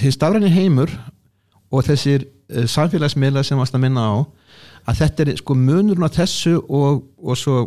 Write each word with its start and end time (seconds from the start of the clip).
hins 0.00 0.14
stafræni 0.18 0.50
heimur 0.52 0.92
og 1.70 1.84
þessir 1.86 2.26
uh, 2.26 2.66
samfélagsmiðla 2.66 3.44
sem 3.46 3.58
varst 3.60 3.76
að 3.76 3.84
minna 3.86 4.04
á 4.04 4.16
að 4.88 5.00
þetta 5.02 5.24
er 5.24 5.40
sko 5.40 5.56
munurinn 5.58 6.06
á 6.06 6.10
þessu 6.12 6.58
og, 6.62 7.02
og 7.20 7.36
svo 7.36 7.66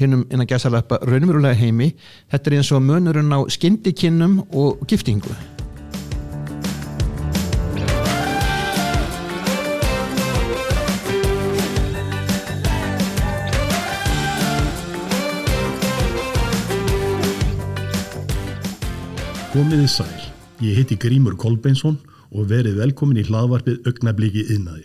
hinnum 0.00 0.26
innan 0.30 0.48
gæsalappa 0.48 1.00
raunverulega 1.04 1.56
heimi 1.56 1.92
þetta 2.30 2.50
er 2.50 2.58
eins 2.60 2.72
og 2.72 2.84
munurinn 2.84 3.32
á 3.32 3.40
skindikinnum 3.48 4.42
og 4.52 4.84
giftingu. 4.88 5.34
Komiði 19.50 19.88
sæl, 19.90 20.29
ég 20.60 20.76
heiti 20.76 20.96
Grímur 21.00 21.36
Kolbeinsson 21.40 21.96
og 22.30 22.48
verið 22.50 22.80
velkomin 22.82 23.20
í 23.20 23.26
hlaðvarpið 23.26 23.86
augnabliki 23.88 24.44
yðnaði. 24.52 24.84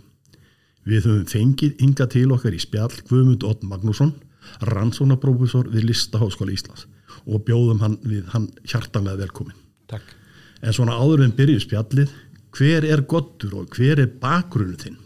Við 0.85 1.07
höfum 1.09 1.25
fengið 1.29 1.81
ynga 1.83 2.07
til 2.13 2.27
okkar 2.31 2.55
í 2.55 2.61
spjall 2.61 2.93
Guðmund 3.09 3.43
Ott 3.47 3.65
Magnússon, 3.67 4.13
rannsónaprófessor 4.69 5.71
við 5.73 5.89
Listaháskóla 5.89 6.53
Íslands 6.53 6.85
og 7.25 7.41
bjóðum 7.47 7.81
hann 7.81 7.97
við 8.05 8.27
hann 8.33 8.47
hjartanlega 8.63 9.23
velkomin. 9.25 9.57
Takk. 9.89 10.05
En 10.61 10.75
svona 10.75 10.95
áður 10.95 11.25
við 11.25 11.35
byrjum 11.39 11.63
spjallið, 11.65 12.13
hver 12.55 12.87
er 12.87 13.03
gottur 13.09 13.57
og 13.59 13.75
hver 13.75 14.03
er 14.05 14.13
bakgrunnu 14.21 14.77
þinn? 14.79 14.99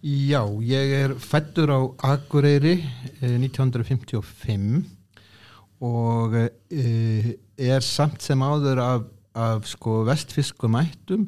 Já, 0.00 0.40
ég 0.64 0.94
er 0.96 1.14
fættur 1.20 1.68
á 1.76 1.80
Akureyri 2.14 2.78
eh, 3.20 3.36
1955 3.36 4.80
og 5.84 6.36
eh, 6.38 7.34
er 7.60 7.84
samt 7.84 8.24
sem 8.24 8.40
áður 8.40 8.80
af, 8.80 9.04
af 9.36 9.66
sko 9.68 10.02
vestfiskum 10.08 10.78
ættum. 10.80 11.26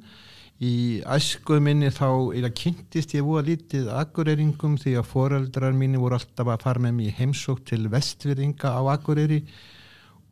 Í 0.63 1.03
æsku 1.03 1.59
minni 1.59 1.91
þá 1.91 2.07
eða 2.39 2.53
kynntist 2.55 3.17
ég 3.17 3.27
voru 3.27 3.49
lítið 3.49 3.89
akureyringum 3.99 4.77
því 4.79 4.95
að 5.01 5.09
foreldrar 5.11 5.75
mínu 5.75 5.99
voru 6.05 6.21
alltaf 6.21 6.53
að 6.53 6.63
fara 6.63 6.83
með 6.85 6.99
mér 7.01 7.17
heimsók 7.19 7.65
til 7.67 7.89
vestfyrringa 7.91 8.71
á 8.71 8.83
akureyri. 8.95 9.43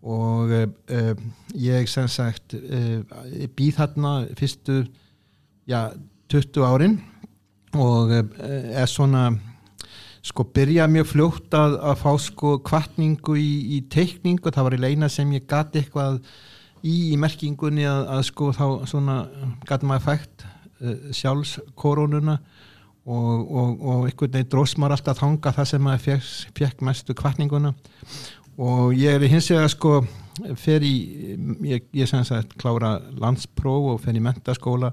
Og 0.00 0.54
uh, 0.54 1.14
ég 1.58 1.91
sem 1.91 2.06
sagt 2.08 2.54
uh, 2.54 3.02
býð 3.56 3.80
þarna 3.80 4.14
fyrstu 4.38 4.84
já, 5.66 5.91
20 6.30 6.66
árin. 6.66 7.00
Og 7.74 8.10
er 8.10 8.86
svona 8.91 9.28
sko 10.26 10.44
byrja 10.54 10.86
mjög 10.91 11.08
fljótt 11.14 11.54
að, 11.56 11.76
að 11.91 11.98
fá 12.02 12.10
sko 12.20 12.54
kvartningu 12.64 13.36
í, 13.41 13.50
í 13.76 13.82
teikningu, 13.92 14.52
það 14.52 14.66
var 14.66 14.76
í 14.76 14.80
leina 14.84 15.08
sem 15.12 15.30
ég 15.32 15.46
gati 15.48 15.80
eitthvað 15.80 16.20
í, 16.86 17.16
merkingunni 17.20 17.86
að, 17.88 18.02
að 18.16 18.24
sko 18.30 18.50
þá 18.56 18.64
svona 18.88 19.20
gati 19.68 19.88
maður 19.88 20.06
fægt 20.08 20.44
uh, 20.46 20.96
sjálfs 21.16 21.58
koronuna 21.78 22.38
og, 23.10 23.38
og, 23.50 23.70
og 23.80 24.08
einhvern 24.08 24.34
veginn 24.36 24.50
drósmar 24.52 24.94
alltaf 24.94 25.20
þanga 25.20 25.54
það 25.56 25.70
sem 25.72 25.90
fekk, 26.04 26.28
fekk 26.58 26.84
mestu 26.86 27.16
kvartninguna 27.16 27.72
og 28.60 28.92
ég 28.96 29.16
er 29.16 29.30
hins 29.30 29.48
vegar 29.52 29.70
sko 29.72 30.00
fer 30.60 30.84
í, 30.84 30.94
ég, 31.68 31.86
ég 31.96 32.08
sem 32.08 32.24
sagt 32.26 32.56
klára 32.60 32.98
landspróf 33.20 33.94
og 33.94 34.02
fer 34.04 34.16
í 34.16 34.24
mentaskóla 34.24 34.92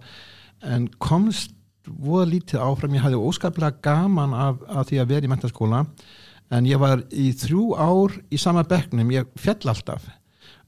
en 0.66 0.88
komst 1.00 1.54
voða 1.88 2.28
lítið 2.34 2.64
áfram, 2.64 2.96
ég 2.98 3.04
hafði 3.06 3.20
óskaplega 3.30 3.80
gaman 3.84 4.34
af, 4.36 4.64
af 4.68 4.90
því 4.90 5.02
að 5.02 5.12
vera 5.14 5.28
í 5.28 5.32
mentaskóla 5.32 5.84
en 6.52 6.68
ég 6.68 6.80
var 6.80 7.04
í 7.12 7.30
þrjú 7.36 7.64
ár 7.76 8.16
í 8.32 8.40
sama 8.40 8.64
bekknum, 8.68 9.12
ég 9.16 9.30
fjall 9.40 9.72
alltaf 9.72 10.08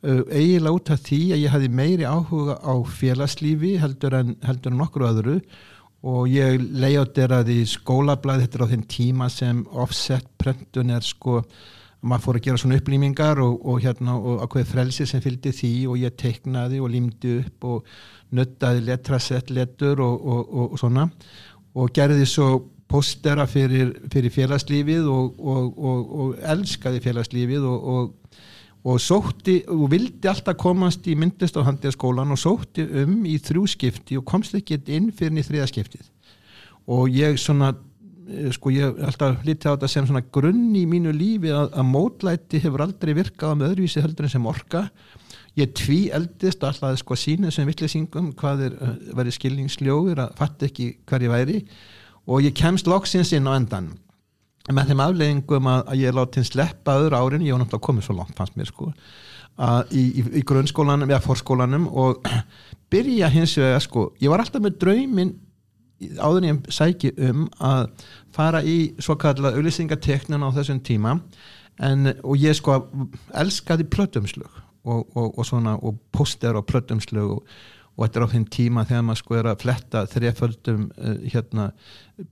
eiginlega 0.03 0.75
út 0.75 0.91
af 0.93 1.01
því 1.03 1.19
að 1.33 1.41
ég 1.43 1.53
hafði 1.53 1.71
meiri 1.75 2.05
áhuga 2.07 2.55
á 2.63 2.73
félagslífi 2.87 3.73
heldur 3.81 4.15
en, 4.21 4.37
heldur 4.47 4.75
en 4.75 4.85
okkur 4.85 5.07
öðru. 5.09 5.35
Og 6.07 6.29
ég 6.31 6.61
leiðderaði 6.79 7.65
skólablaði, 7.67 8.45
þetta 8.45 8.63
á 8.63 8.71
þinn 8.71 8.85
tíma 8.87 9.27
sem 9.33 9.65
offset 9.75 10.29
prentun 10.39 10.93
er 10.95 11.03
sko 11.03 11.41
maður 11.99 12.23
fór 12.23 12.37
að 12.39 12.45
gera 12.45 12.61
svona 12.61 12.77
upplýmingar 12.79 13.41
og, 13.43 13.57
og 13.67 13.81
hérna 13.83 14.15
og 14.15 14.45
ákveð 14.45 14.69
frelsi 14.71 15.07
sem 15.09 15.19
fylgdi 15.23 15.51
því 15.51 15.73
og 15.91 15.97
ég 15.99 16.15
teiknaði 16.15 16.79
og 16.79 16.93
límdi 16.93 17.33
upp 17.41 17.67
og 17.67 17.89
nuttaði 18.31 18.85
letrasett 18.87 19.51
letur 19.51 19.99
og, 20.05 20.23
og, 20.23 20.53
og 20.63 20.79
svona. 20.79 21.09
Og 21.75 21.91
gerði 21.91 22.23
svo 22.29 22.53
postera 22.89 23.43
fyrir, 23.49 23.91
fyrir 24.09 24.33
félagslífið 24.33 25.11
og 25.11 26.39
elskaði 26.55 27.03
félagslífið 27.03 27.67
og 27.67 28.15
sótti 29.03 29.57
og 29.67 29.89
vildi 29.91 30.29
alltaf 30.31 30.55
komast 30.59 31.07
í 31.11 31.15
myndist 31.19 31.57
á 31.59 31.67
handjaskólan 31.67 32.31
og 32.31 32.39
sótti 32.39 32.85
um 33.03 33.25
í 33.27 33.35
þrjúskipti 33.43 34.17
og 34.19 34.25
komst 34.29 34.55
ekki 34.55 34.79
inn 34.87 35.11
fyrir 35.11 35.41
í 35.41 35.45
þriðaskiptið 35.49 36.07
og 36.89 37.09
ég 37.11 37.37
svona 37.41 37.73
sko 38.53 38.71
ég 38.73 38.99
alltaf 39.05 39.43
lítið 39.45 39.71
á 39.71 39.73
þetta 39.73 39.89
sem 39.91 40.07
svona 40.07 40.23
grunn 40.33 40.73
í 40.77 40.85
mínu 40.89 41.13
lífi 41.15 41.51
að, 41.53 41.71
að 41.73 41.87
mótlæti 41.89 42.61
hefur 42.63 42.83
aldrei 42.85 43.15
virkað 43.17 43.55
með 43.57 43.73
öðruvísi 43.73 44.03
heldur 44.03 44.27
en 44.27 44.33
sem 44.33 44.49
orka. 44.49 44.83
Ég 45.57 45.73
tví 45.77 45.99
eldist 46.15 46.63
alltaf 46.63 46.99
sko 47.01 47.17
sínu 47.17 47.51
sem 47.53 47.67
vittlýsingum 47.69 48.33
hvað 48.39 48.67
er 48.67 48.75
uh, 48.77 48.91
verið 49.17 49.37
skilningsljóður 49.39 50.23
að 50.25 50.35
fatta 50.39 50.69
ekki 50.69 50.91
hver 51.09 51.25
ég 51.25 51.33
væri. 51.33 51.63
Og 52.29 52.45
ég 52.45 52.55
kemst 52.57 52.89
loksins 52.89 53.33
inn 53.33 53.49
á 53.49 53.57
endan 53.57 53.93
með 54.75 54.91
þeim 54.91 55.03
afleggingum 55.05 55.71
að, 55.71 55.81
að 55.87 56.03
ég 56.03 56.11
er 56.11 56.17
látið 56.19 56.47
sleppa 56.49 56.99
öðru 57.01 57.19
árin, 57.19 57.45
ég 57.47 57.55
var 57.55 57.63
náttúrulega 57.63 57.87
komið 57.87 58.07
svo 58.07 58.15
langt 58.19 58.37
fannst 58.37 58.57
mér 58.59 58.69
sko 58.69 58.91
að, 59.59 59.93
í, 59.95 60.03
í, 60.21 60.25
í 60.39 60.45
grunnskólanum 60.47 61.09
eða 61.09 61.23
fórskólanum 61.25 61.87
og 61.89 62.25
byrja 62.93 63.29
hins 63.33 63.55
vegar 63.59 63.83
sko, 63.83 64.09
ég 64.21 64.31
var 64.31 64.43
alltaf 64.43 64.63
með 64.63 64.79
draumin 64.83 65.35
áður 66.19 66.43
en 66.43 66.49
ég 66.49 66.71
sæki 66.73 67.11
um 67.27 67.47
að 67.59 67.89
fara 68.35 68.61
í 68.63 68.77
svo 69.03 69.17
kalla 69.19 69.51
auðlýsingateknin 69.55 70.45
á 70.45 70.49
þessum 70.55 70.79
tíma. 70.85 71.17
En, 71.83 72.11
og 72.23 72.39
ég 72.39 72.55
sko 72.55 72.75
elskaði 73.39 73.85
plötumslug 73.91 74.47
og, 74.83 75.05
og, 75.15 75.37
og 75.39 75.45
svona 75.47 75.77
og 75.79 75.99
poster 76.15 76.57
og 76.59 76.65
plötumslug 76.67 77.37
og, 77.37 77.59
og 77.99 78.05
þetta 78.05 78.19
er 78.19 78.23
á 78.23 78.33
þeim 78.33 78.45
tíma 78.55 78.83
þegar 78.87 79.01
maður 79.03 79.19
sko 79.19 79.35
er 79.35 79.47
að 79.51 79.63
fletta 79.65 80.03
þreföldum 80.07 80.85
uh, 80.95 81.15
hérna 81.33 81.65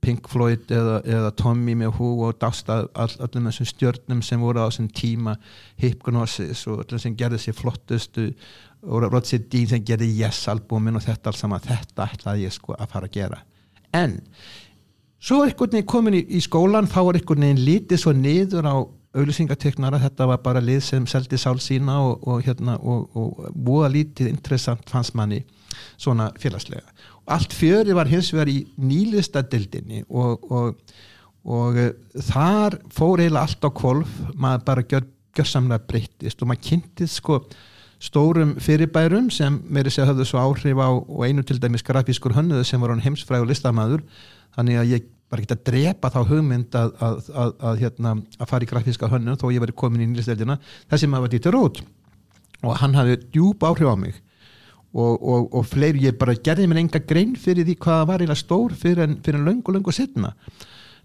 Pink 0.03 0.29
Floyd 0.31 0.71
eða, 0.71 1.01
eða 1.03 1.31
Tommy 1.39 1.75
með 1.79 1.97
hú 1.97 2.11
og 2.27 2.37
dásta 2.39 2.85
all, 2.87 3.09
allum 3.23 3.49
þessum 3.49 3.67
stjörnum 3.67 4.21
sem 4.23 4.39
voru 4.43 4.63
á 4.63 4.67
þessum 4.69 4.87
tíma 4.95 5.35
Hypnosis 5.81 6.63
og 6.71 6.85
allum 6.85 7.03
sem 7.03 7.17
gerði 7.19 7.41
sér 7.43 7.57
flottustu 7.59 8.29
og 8.87 9.09
Roger 9.11 9.43
Dean 9.51 9.67
sem 9.67 9.83
gerði 9.83 10.07
Yes 10.21 10.45
albumin 10.51 10.95
og 10.95 11.03
þetta 11.03 11.33
alls 11.33 11.43
saman 11.43 11.67
þetta 11.67 12.07
ætlaði 12.13 12.47
ég 12.47 12.55
sko 12.55 12.77
að 12.77 12.93
fara 12.93 13.09
að 13.09 13.17
gera. 13.19 13.41
En 13.95 14.21
svo 15.19 15.41
er 15.41 15.51
einhvern 15.51 15.75
veginn 15.75 15.91
komin 15.91 16.15
í, 16.15 16.23
í 16.31 16.43
skólan 16.43 16.87
þá 16.87 17.01
er 17.01 17.19
einhvern 17.19 17.47
veginn 17.47 17.65
lítið 17.67 18.03
svo 18.03 18.15
niður 18.15 18.71
á 18.71 18.75
auðvisingateknara, 19.17 19.99
þetta 20.01 20.27
var 20.31 20.41
bara 20.45 20.63
lið 20.63 20.81
sem 20.85 21.05
seldi 21.09 21.39
sál 21.41 21.57
sína 21.63 21.99
og, 22.05 22.25
og 22.27 22.45
hérna 22.45 22.77
og, 22.79 23.09
og 23.17 23.51
búa 23.53 23.89
lítið 23.91 24.31
interessant 24.31 24.89
fannst 24.89 25.15
manni 25.17 25.43
svona 25.97 26.31
félagslega. 26.41 26.85
Allt 27.27 27.53
fjöri 27.53 27.95
var 27.97 28.09
hins 28.09 28.31
vegar 28.33 28.49
í 28.51 28.61
nýlistadildinni 28.79 30.05
og, 30.07 30.47
og 31.47 31.79
þar 32.27 32.79
fór 32.93 33.23
eiginlega 33.23 33.45
allt 33.45 33.67
á 33.67 33.71
kvolf, 33.71 34.13
maður 34.35 34.63
bara 34.67 34.85
gjör, 34.87 35.09
gjörsamlega 35.37 35.87
breyttist 35.89 36.41
og 36.41 36.51
maður 36.51 36.65
kynntið 36.69 37.11
sko 37.13 37.41
stórum 38.03 38.55
fyrirbærum 38.61 39.29
sem 39.33 39.61
meiri 39.73 39.91
segja 39.93 40.11
höfðu 40.11 40.27
svo 40.29 40.41
áhrif 40.41 40.77
á 40.77 40.89
og 40.93 41.21
einu 41.25 41.43
til 41.45 41.57
dæmis 41.61 41.85
grafískur 41.85 42.35
hönnuðu 42.35 42.65
sem 42.67 42.81
var 42.81 42.93
hann 42.93 43.01
heimsfræg 43.01 43.41
og 43.41 43.49
listamæður 43.49 44.03
þannig 44.57 44.81
að 44.81 44.91
ég 44.91 45.07
bara 45.31 45.43
geta 45.43 45.57
að 45.57 45.65
drepa 45.69 46.11
þá 46.13 46.19
hugmynd 46.29 46.77
að, 46.79 46.93
að, 47.03 47.17
að, 47.33 47.51
að 47.69 47.81
hérna, 47.83 48.13
fara 48.47 48.63
í 48.63 48.69
grafíska 48.69 49.09
hönnu 49.11 49.35
þó 49.39 49.49
ég 49.51 49.63
væri 49.63 49.75
komin 49.75 50.05
í 50.05 50.07
nýlisteldina 50.11 50.59
þessi 50.87 51.09
maður 51.11 51.27
var 51.27 51.33
Dítur 51.33 51.57
Rót 51.57 51.81
og 52.63 52.79
hann 52.81 52.95
hafði 52.97 53.19
djúb 53.25 53.65
áhrif 53.67 53.91
á 53.91 53.95
mig 53.99 54.15
og, 54.97 55.19
og, 55.19 55.51
og 55.51 55.67
fleiri, 55.67 56.05
ég 56.07 56.17
bara 56.19 56.37
gerði 56.37 56.69
mér 56.69 56.81
enga 56.85 57.03
grein 57.03 57.35
fyrir 57.39 57.67
því 57.67 57.75
hvaða 57.83 58.07
var 58.07 58.23
eiginlega 58.23 58.39
stór 58.39 58.73
fyrir 58.77 59.03
en, 59.05 59.19
en 59.19 59.45
löng 59.45 59.61
og 59.65 59.75
löng 59.75 59.91
og 59.91 59.97
setna 59.97 60.33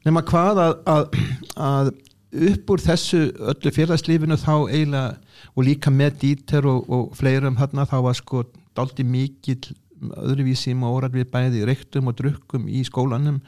nema 0.07 0.23
hvað 0.27 0.63
að 0.63 1.93
upp 2.33 2.73
úr 2.73 2.81
þessu 2.81 3.27
öllu 3.53 3.75
félagslífinu 3.75 4.39
þá 4.41 4.55
eiginlega 4.71 5.19
og 5.53 5.67
líka 5.67 5.93
með 5.93 6.19
díter 6.23 6.67
og, 6.71 6.87
og 6.89 7.13
fleirum 7.19 7.59
hérna 7.59 7.85
þá 7.91 7.99
var 8.07 8.17
sko 8.17 8.47
daldi 8.77 9.05
mikið 9.05 9.73
öðruvísi 10.03 10.73
og 10.79 10.97
óræð 10.97 11.19
við 11.21 11.29
bæði 11.35 11.67
reyktum 11.69 12.09
og 12.11 12.17
drukkum 12.19 12.65
í 12.71 12.83
skólanum 12.89 13.43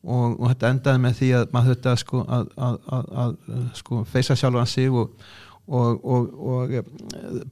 og, 0.00 0.40
og 0.40 0.46
þetta 0.48 0.72
endaði 0.74 1.02
með 1.04 1.18
því 1.18 1.28
að 1.36 1.52
maður 1.54 1.74
þetta 1.74 1.94
sko 2.00 2.22
að, 2.24 2.48
að, 2.56 2.80
að, 2.96 3.12
að 3.24 3.36
sko 3.80 4.00
feisa 4.08 4.36
sjálf 4.38 4.62
að 4.62 4.72
sig 4.72 4.96
og, 4.96 5.28
og 5.70 6.72
eh, 6.74 6.88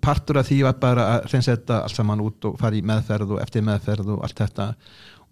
partur 0.03 0.41
af 0.41 0.49
því 0.49 0.63
var 0.67 0.81
bara 0.81 1.05
að 1.13 1.29
reynsa 1.33 1.55
þetta 1.55 1.83
alls 1.85 1.99
saman 1.99 2.25
út 2.25 2.49
og 2.49 2.57
fara 2.61 2.79
í 2.79 2.83
meðferð 2.89 3.37
og 3.37 3.45
eftir 3.45 3.67
meðferð 3.67 4.15
og 4.17 4.25
allt 4.27 4.43
þetta. 4.43 4.73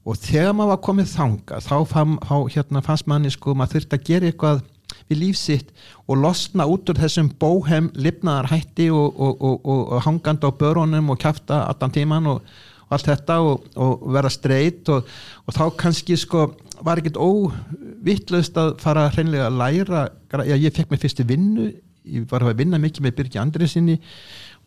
Og 0.06 0.20
þegar 0.22 0.54
maður 0.54 0.74
var 0.74 0.84
komið 0.86 1.10
þanga 1.16 1.60
þá 1.64 1.76
fann, 1.90 2.16
hérna, 2.54 2.84
fannst 2.86 3.08
manni 3.10 3.32
sko 3.34 3.56
maður 3.58 3.80
þurfti 3.80 3.98
að 3.98 4.06
gera 4.10 4.30
eitthvað 4.30 4.62
við 5.10 5.22
lífsitt 5.22 5.72
og 6.06 6.20
losna 6.22 6.66
út 6.70 6.92
úr 6.92 7.00
þessum 7.00 7.32
bóhem 7.40 7.88
lifnaðar 7.98 8.52
hætti 8.52 8.86
og, 8.94 9.18
og, 9.18 9.42
og, 9.42 9.66
og 9.66 10.06
hangand 10.06 10.46
á 10.46 10.50
börunum 10.54 11.10
og 11.10 11.20
kæfta 11.22 11.64
allan 11.72 11.94
tíman 11.94 12.30
og 12.36 12.46
og 12.86 12.94
allt 12.94 13.08
þetta 13.10 13.38
og, 13.42 13.64
og 13.82 14.06
vera 14.14 14.30
streyt 14.30 14.90
og, 14.94 15.08
og 15.46 15.56
þá 15.56 15.64
kannski 15.80 16.16
sko 16.18 16.46
var 16.84 17.00
ekkert 17.00 17.18
óvittlust 17.20 18.58
að 18.60 18.76
fara 18.82 19.08
hreinlega 19.14 19.48
að 19.48 19.58
læra 19.60 20.02
já, 20.46 20.56
ég 20.56 20.74
fekk 20.74 20.92
mér 20.92 21.02
fyrstu 21.02 21.26
vinnu 21.28 21.70
ég 22.06 22.26
var 22.30 22.44
að 22.46 22.60
vinna 22.60 22.78
mikið 22.82 23.06
með 23.06 23.16
Birgi 23.20 23.40
Andresinni 23.42 23.96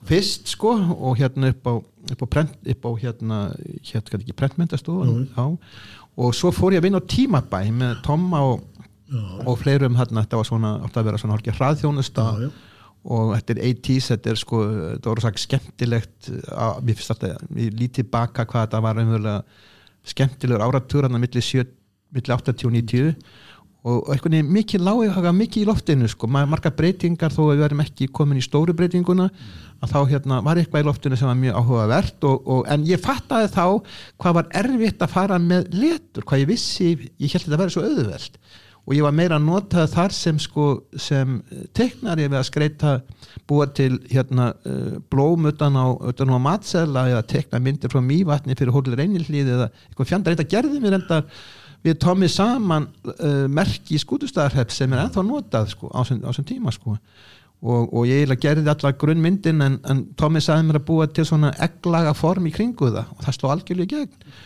fyrst 0.07 0.47
sko 0.53 0.73
og 0.95 1.19
hérna 1.19 1.51
upp 1.53 1.67
á, 1.67 1.73
upp 2.13 2.23
á, 2.23 2.27
prent, 2.31 2.55
upp 2.63 2.87
á 2.87 2.91
hérna, 3.01 3.39
hérna 3.83 4.21
ekki 4.21 4.35
prentmyndastofu 4.37 5.25
og 6.19 6.35
svo 6.35 6.51
fór 6.55 6.75
ég 6.75 6.81
að 6.81 6.89
vinna 6.89 6.99
á 6.99 7.09
tímabæ 7.11 7.61
með 7.71 8.01
Tomma 8.03 8.41
og, 8.43 8.65
og 9.45 9.59
fleirum 9.61 9.95
hérna, 9.99 10.25
þetta 10.25 10.41
var 10.41 10.49
svona, 10.49 10.73
átti 10.83 10.99
að 10.99 11.07
vera 11.07 11.21
svona 11.21 11.37
hálfgeir 11.37 11.55
hraðþjónusta. 11.59 12.25
Og 13.09 13.29
þetta 13.37 13.53
er 13.55 13.61
80's, 13.69 14.09
þetta 14.11 14.31
er 14.31 14.39
sko 14.41 14.57
þetta 14.67 15.11
voru 15.13 15.23
sagt 15.23 15.39
skemmtilegt 15.39 16.29
að, 16.51 16.81
mér 16.83 16.97
finnst 16.99 17.13
alltaf, 17.15 17.45
ég 17.55 17.77
lítið 17.79 18.09
baka 18.11 18.43
hvað 18.43 18.65
þetta 18.65 18.81
var 18.83 18.99
einhverlega 18.99 19.37
skemmtilegur 20.09 20.65
áratúr 20.65 21.07
hann 21.07 21.15
að 21.15 21.23
milli 21.23 21.43
80 22.15 22.67
og 22.67 22.75
90 22.75 23.13
og 23.87 24.09
einhvern 24.11 24.33
veginn 24.35 24.51
mikið 24.51 24.81
lág 24.83 25.27
mikið 25.31 25.61
í 25.61 25.67
loftinu 25.69 26.07
sko, 26.11 26.27
marga 26.27 26.71
breytingar 26.75 27.31
þó 27.31 27.45
að 27.45 27.51
við 27.53 27.61
verðum 27.63 27.83
ekki 27.85 28.09
komin 28.11 28.39
í 28.41 28.43
stóru 28.43 28.75
breytinguna 28.75 29.29
að 29.79 29.93
þá 29.93 29.99
hérna, 30.11 30.39
var 30.43 30.59
eitthvað 30.59 30.83
í 30.83 30.87
loftinu 30.89 31.19
sem 31.19 31.29
var 31.29 31.37
mjög 31.39 31.59
áhugavert 31.61 32.25
og, 32.27 32.41
og, 32.43 32.65
en 32.67 32.83
ég 32.89 32.99
fattaði 32.99 33.51
þá 33.53 33.65
hvað 34.19 34.39
var 34.39 34.49
erfitt 34.61 35.05
að 35.05 35.13
fara 35.13 35.37
með 35.39 35.69
letur, 35.71 36.25
hvað 36.27 36.43
ég 36.43 36.49
vissi 36.49 36.89
ég 36.91 37.31
held 37.31 37.45
að 37.45 37.47
þetta 37.47 37.61
verði 37.61 37.75
svo 37.77 37.85
auðveld 37.87 38.41
og 38.89 38.95
ég 38.97 39.05
var 39.05 39.15
meira 39.15 39.37
að 39.37 39.45
nota 39.45 39.85
þar 39.87 40.13
sem 40.17 40.39
sko, 40.41 40.65
sem 40.97 41.37
teknari 41.77 42.25
við 42.25 42.39
að 42.39 42.47
skreita 42.49 42.93
búa 43.47 43.69
til 43.75 43.99
hérna 44.09 44.49
uh, 44.65 44.97
blóm 45.13 45.47
utan 45.51 45.77
á, 45.77 45.87
utan 46.09 46.35
á 46.35 46.39
matsela 46.41 47.05
eða 47.13 47.23
tekna 47.31 47.61
myndir 47.63 47.93
frá 47.93 48.01
mývatni 48.03 48.57
fyrir 48.59 48.75
hólir 48.75 49.05
einilhlið 49.05 49.53
eða 49.55 49.69
eitthvað 49.87 50.11
fjandar, 50.11 50.35
þetta 50.35 50.55
gerði 50.57 50.83
mér 50.83 50.99
enda 50.99 51.23
við 51.85 51.97
tómið 52.03 52.31
saman 52.33 52.87
uh, 53.13 53.47
merki 53.51 53.95
í 53.95 54.01
skútustæðarhepp 54.01 54.73
sem 54.75 54.93
er 54.93 55.05
ennþá 55.05 55.25
notað 55.25 55.73
sko, 55.73 55.91
á 55.95 55.99
þessum 56.03 56.47
tíma 56.47 56.73
sko. 56.75 56.97
Og, 57.59 57.89
og 57.91 58.05
ég 58.07 58.31
gerði 58.39 58.71
allar 58.71 58.95
grunnmyndin 58.99 59.65
en, 59.65 59.81
en 59.83 60.05
Tómi 60.19 60.39
sagði 60.43 60.69
mér 60.69 60.79
að 60.79 60.85
búa 60.87 61.09
til 61.11 61.25
svona 61.27 61.51
egglaga 61.59 62.13
form 62.15 62.47
í 62.47 62.53
kringu 62.55 62.87
það 62.93 63.11
og 63.17 63.25
það 63.25 63.35
sló 63.35 63.51
algjörlega 63.51 63.97
gegn. 63.97 64.37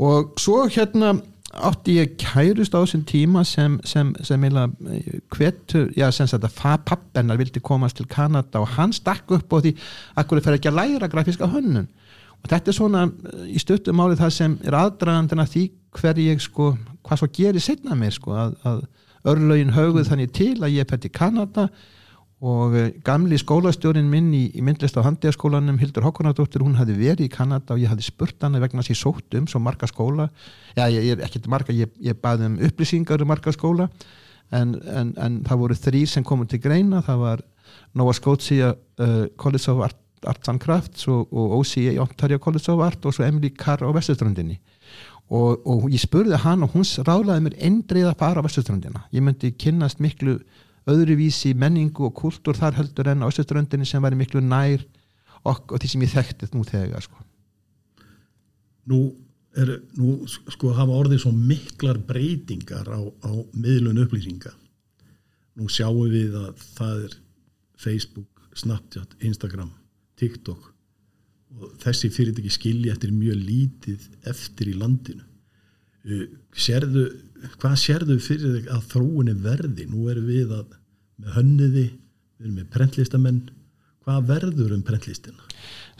Og 0.00 0.32
svo 0.40 0.62
hérna 0.72 1.12
átti 1.52 1.98
ég 1.98 2.14
kærust 2.20 2.72
á 2.72 2.80
þessum 2.80 3.02
tíma 3.08 3.42
sem, 3.44 3.76
sem, 3.84 4.14
sem 4.24 4.40
eiginlega 4.40 4.72
hvetur, 5.34 5.90
já 5.96 6.06
sem 6.14 6.30
að 6.32 6.48
pappennar 6.88 7.40
vildi 7.40 7.60
komast 7.60 7.98
til 8.00 8.08
Kanada 8.08 8.62
og 8.62 8.72
hann 8.78 8.94
stakk 8.96 9.34
upp 9.36 9.52
á 9.52 9.58
því 9.60 9.74
að 10.16 10.30
hverju 10.30 10.46
fer 10.46 10.56
ekki 10.56 10.72
að 10.72 10.78
læra 10.80 11.10
grafíska 11.12 11.50
hönnun 11.52 11.90
og 12.42 12.50
þetta 12.50 12.70
er 12.70 12.76
svona 12.76 13.06
í 13.46 13.62
stöttum 13.62 14.02
álið 14.02 14.22
það 14.24 14.34
sem 14.38 14.58
er 14.66 14.76
aðdragandina 14.78 15.46
því 15.48 15.64
hver 15.98 16.20
ég 16.22 16.42
sko, 16.42 16.72
hvað 17.06 17.22
svo 17.22 17.30
gerir 17.36 17.62
setna 17.62 17.96
mér 17.98 18.14
sko 18.16 18.34
að, 18.34 18.54
að 18.66 18.84
örlögin 19.32 19.74
höguð 19.76 20.08
þannig 20.10 20.32
til 20.34 20.54
að 20.58 20.78
ég 20.78 20.88
fer 20.90 21.02
til 21.02 21.12
Kanada 21.14 21.68
og 22.42 22.74
eh, 22.74 22.88
gamli 23.06 23.38
skólastjórin 23.38 24.08
minn 24.10 24.32
í, 24.34 24.48
í 24.58 24.64
myndlist 24.66 24.96
á 24.98 25.06
handíðaskólanum 25.06 25.78
Hildur 25.78 26.08
Hókonardóttir, 26.08 26.64
hún 26.64 26.74
hafi 26.74 26.96
verið 26.98 27.28
í 27.28 27.30
Kanada 27.30 27.76
og 27.76 27.82
ég 27.82 27.92
hafi 27.92 28.08
spurt 28.08 28.42
hana 28.42 28.58
vegna 28.62 28.82
ég 28.88 28.98
sótt 28.98 29.36
um 29.38 29.46
svo 29.46 29.62
marga 29.62 29.86
skóla, 29.86 30.26
já 30.74 30.88
ég 30.90 31.14
er 31.14 31.22
ekkert 31.22 31.46
marga 31.52 31.76
ég, 31.76 31.92
ég 32.02 32.18
baði 32.18 32.50
um 32.50 32.58
upplýsingar 32.66 33.22
um 33.22 33.30
marga 33.30 33.54
skóla 33.54 33.86
en, 34.50 34.74
en, 34.74 35.14
en 35.14 35.38
það 35.46 35.62
voru 35.62 35.78
þrýr 35.78 36.10
sem 36.10 36.26
komur 36.26 36.50
til 36.50 36.60
greina, 36.64 37.04
það 37.06 37.22
var 37.22 37.44
Nova 37.94 38.12
Scotia 38.16 38.72
uh, 38.74 39.26
College 39.38 39.70
of 39.70 39.84
Art, 39.86 40.01
Arts 40.28 40.50
and 40.50 40.62
Crafts 40.62 41.08
og, 41.10 41.32
og 41.32 41.58
OCA 41.60 41.96
Ontario 42.02 42.38
College 42.42 42.72
of 42.72 42.82
Art 42.84 43.04
og 43.06 43.14
svo 43.16 43.26
Emily 43.26 43.50
Carr 43.58 43.84
á 43.84 43.90
Vestuströndinni 43.94 44.58
og, 45.32 45.62
og 45.66 45.88
ég 45.88 46.02
spurði 46.02 46.38
hann 46.42 46.64
og 46.66 46.74
hún 46.74 46.86
rálaði 47.06 47.46
mér 47.46 47.58
endrið 47.68 48.10
að 48.10 48.18
fara 48.20 48.42
á 48.42 48.46
Vestuströndina, 48.46 49.06
ég 49.14 49.24
myndi 49.24 49.52
kynnast 49.56 50.02
miklu 50.02 50.38
öðruvísi 50.90 51.54
menningu 51.56 52.08
og 52.08 52.16
kultúr 52.18 52.58
þar 52.58 52.78
heldur 52.80 53.12
en 53.12 53.24
á 53.24 53.30
Östuströndinni 53.30 53.88
sem 53.88 54.02
væri 54.02 54.18
miklu 54.18 54.42
nær 54.44 54.84
og, 55.42 55.62
og 55.72 55.76
því 55.78 55.92
sem 55.92 56.06
ég 56.06 56.14
þekktið 56.14 56.56
nú 56.56 56.64
þegar 56.68 57.06
sko. 57.06 57.22
Nú, 58.90 59.02
er, 59.58 59.76
nú 59.98 60.18
sko 60.28 60.72
hafa 60.76 60.98
orðið 61.04 61.24
svo 61.24 61.32
miklar 61.34 62.00
breytingar 62.06 62.90
á, 62.90 63.00
á 63.00 63.32
miðlun 63.54 64.02
upplýsinga. 64.04 64.52
Nú 65.60 65.68
sjáum 65.70 66.08
við 66.10 66.34
að 66.38 66.66
það 66.76 67.06
er 67.06 67.16
Facebook, 67.82 68.28
Snapchat, 68.58 69.14
Instagram 69.24 69.70
TikTok. 70.22 70.70
Og 71.60 71.74
þessi 71.82 72.08
fyrirtæki 72.14 72.54
skilji 72.54 72.92
eftir 72.92 73.12
mjög 73.12 73.42
lítið 73.42 74.08
eftir 74.30 74.72
í 74.72 74.78
landinu. 74.78 75.26
Uh, 76.02 76.24
sérðu 76.56 77.10
hvað 77.58 77.74
sérðu 77.80 78.18
fyrir 78.22 78.56
þig 78.56 78.70
að 78.72 78.86
þróunni 78.92 79.34
verði? 79.42 79.88
Nú 79.90 80.06
erum 80.12 80.30
við 80.30 80.54
að, 80.54 80.78
með 81.20 81.36
hönniði 81.38 81.84
við 81.88 82.46
erum 82.46 82.56
með 82.58 82.70
prentlistamenn 82.74 83.42
hvað 84.02 84.30
verður 84.30 84.74
um 84.76 84.86
prentlistina? 84.86 85.50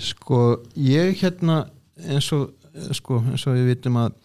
Sko 0.01 0.41
ég 0.79 1.15
hérna 1.23 1.65
eins 2.03 2.31
og, 2.35 2.55
sko, 2.97 3.21
eins 3.31 3.47
og 3.47 3.59
við 3.59 3.75
vitum 3.75 4.01
að 4.03 4.17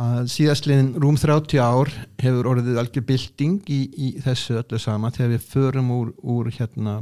að 0.00 0.30
síðastliðin 0.32 0.94
rúm 1.02 1.16
30 1.20 1.60
ár 1.60 1.90
hefur 2.22 2.46
orðið 2.54 2.78
algjör 2.80 3.04
bilding 3.04 3.66
í, 3.68 3.80
í 3.92 4.08
þessu 4.24 4.56
öllu 4.60 4.78
sama 4.80 5.10
þegar 5.12 5.34
við 5.34 5.48
förum 5.50 5.90
úr, 5.92 6.12
úr 6.24 6.48
hérna 6.54 7.00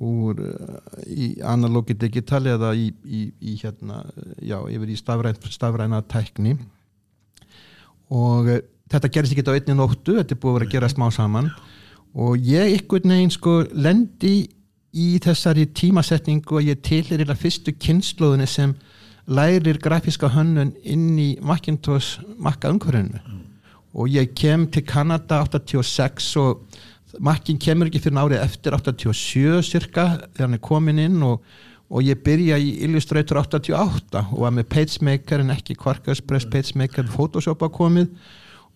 úr 0.00 0.40
í 1.06 1.34
analogi 1.44 1.96
digitali 1.98 2.52
eða 2.52 2.72
í, 2.78 2.88
í, 3.04 3.26
í 3.40 3.56
hérna 3.60 4.02
já, 4.40 4.58
yfir 4.72 4.92
í 4.92 4.96
stafræna, 4.96 5.52
stafræna 5.52 6.00
tækni. 6.08 6.56
Og 8.12 8.48
uh, 8.48 8.62
þetta 8.92 9.12
gerist 9.12 9.36
ekki 9.36 9.44
á 9.48 9.56
einni 9.56 9.76
nóttu, 9.76 10.16
þetta 10.18 10.36
er 10.36 10.40
búið 10.40 10.52
að 10.52 10.58
vera 10.58 10.70
að 10.70 10.74
gera 10.76 10.92
smá 10.92 11.06
saman. 11.12 11.52
Og 12.12 12.40
ég 12.44 12.76
ykkur 12.80 13.06
neginn 13.08 13.32
sko 13.32 13.62
lendi 13.72 14.48
í 14.92 15.16
þessari 15.24 15.66
tímasetningu 15.72 16.58
og 16.58 16.66
ég 16.66 16.82
tilir 16.84 17.22
í 17.24 17.36
fyrstu 17.38 17.72
kynnslóðinu 17.80 18.48
sem 18.48 18.74
lærir 19.26 19.78
grafíska 19.80 20.28
hönnun 20.34 20.74
inn 20.82 21.18
í 21.18 21.28
Macintosh 21.40 22.20
makka 22.42 22.72
umhverfinu 22.72 23.20
mm. 23.20 23.42
og 23.94 24.10
ég 24.10 24.32
kem 24.36 24.66
til 24.70 24.84
Kanada 24.84 25.42
86 25.46 26.36
og 26.42 26.64
makkin 27.20 27.58
kemur 27.60 27.90
ekki 27.90 28.00
fyrir 28.04 28.22
árið 28.22 28.40
eftir 28.44 28.78
87 28.78 29.60
cirka 29.68 30.06
þegar 30.32 30.46
hann 30.46 30.58
er 30.58 30.64
komin 30.64 31.02
inn 31.02 31.20
og 31.26 31.44
og 31.92 32.06
ég 32.06 32.20
byrja 32.24 32.56
í 32.56 32.70
Illustrator 32.86 33.42
88 33.42 34.22
og 34.32 34.38
var 34.46 34.54
með 34.56 34.68
PageMaker 34.72 35.42
en 35.42 35.52
ekki 35.52 35.76
Quarkus-Press 35.80 36.48
PageMaker 36.52 37.08
Photoshop 37.12 37.64
að 37.66 37.74
komið 37.76 38.30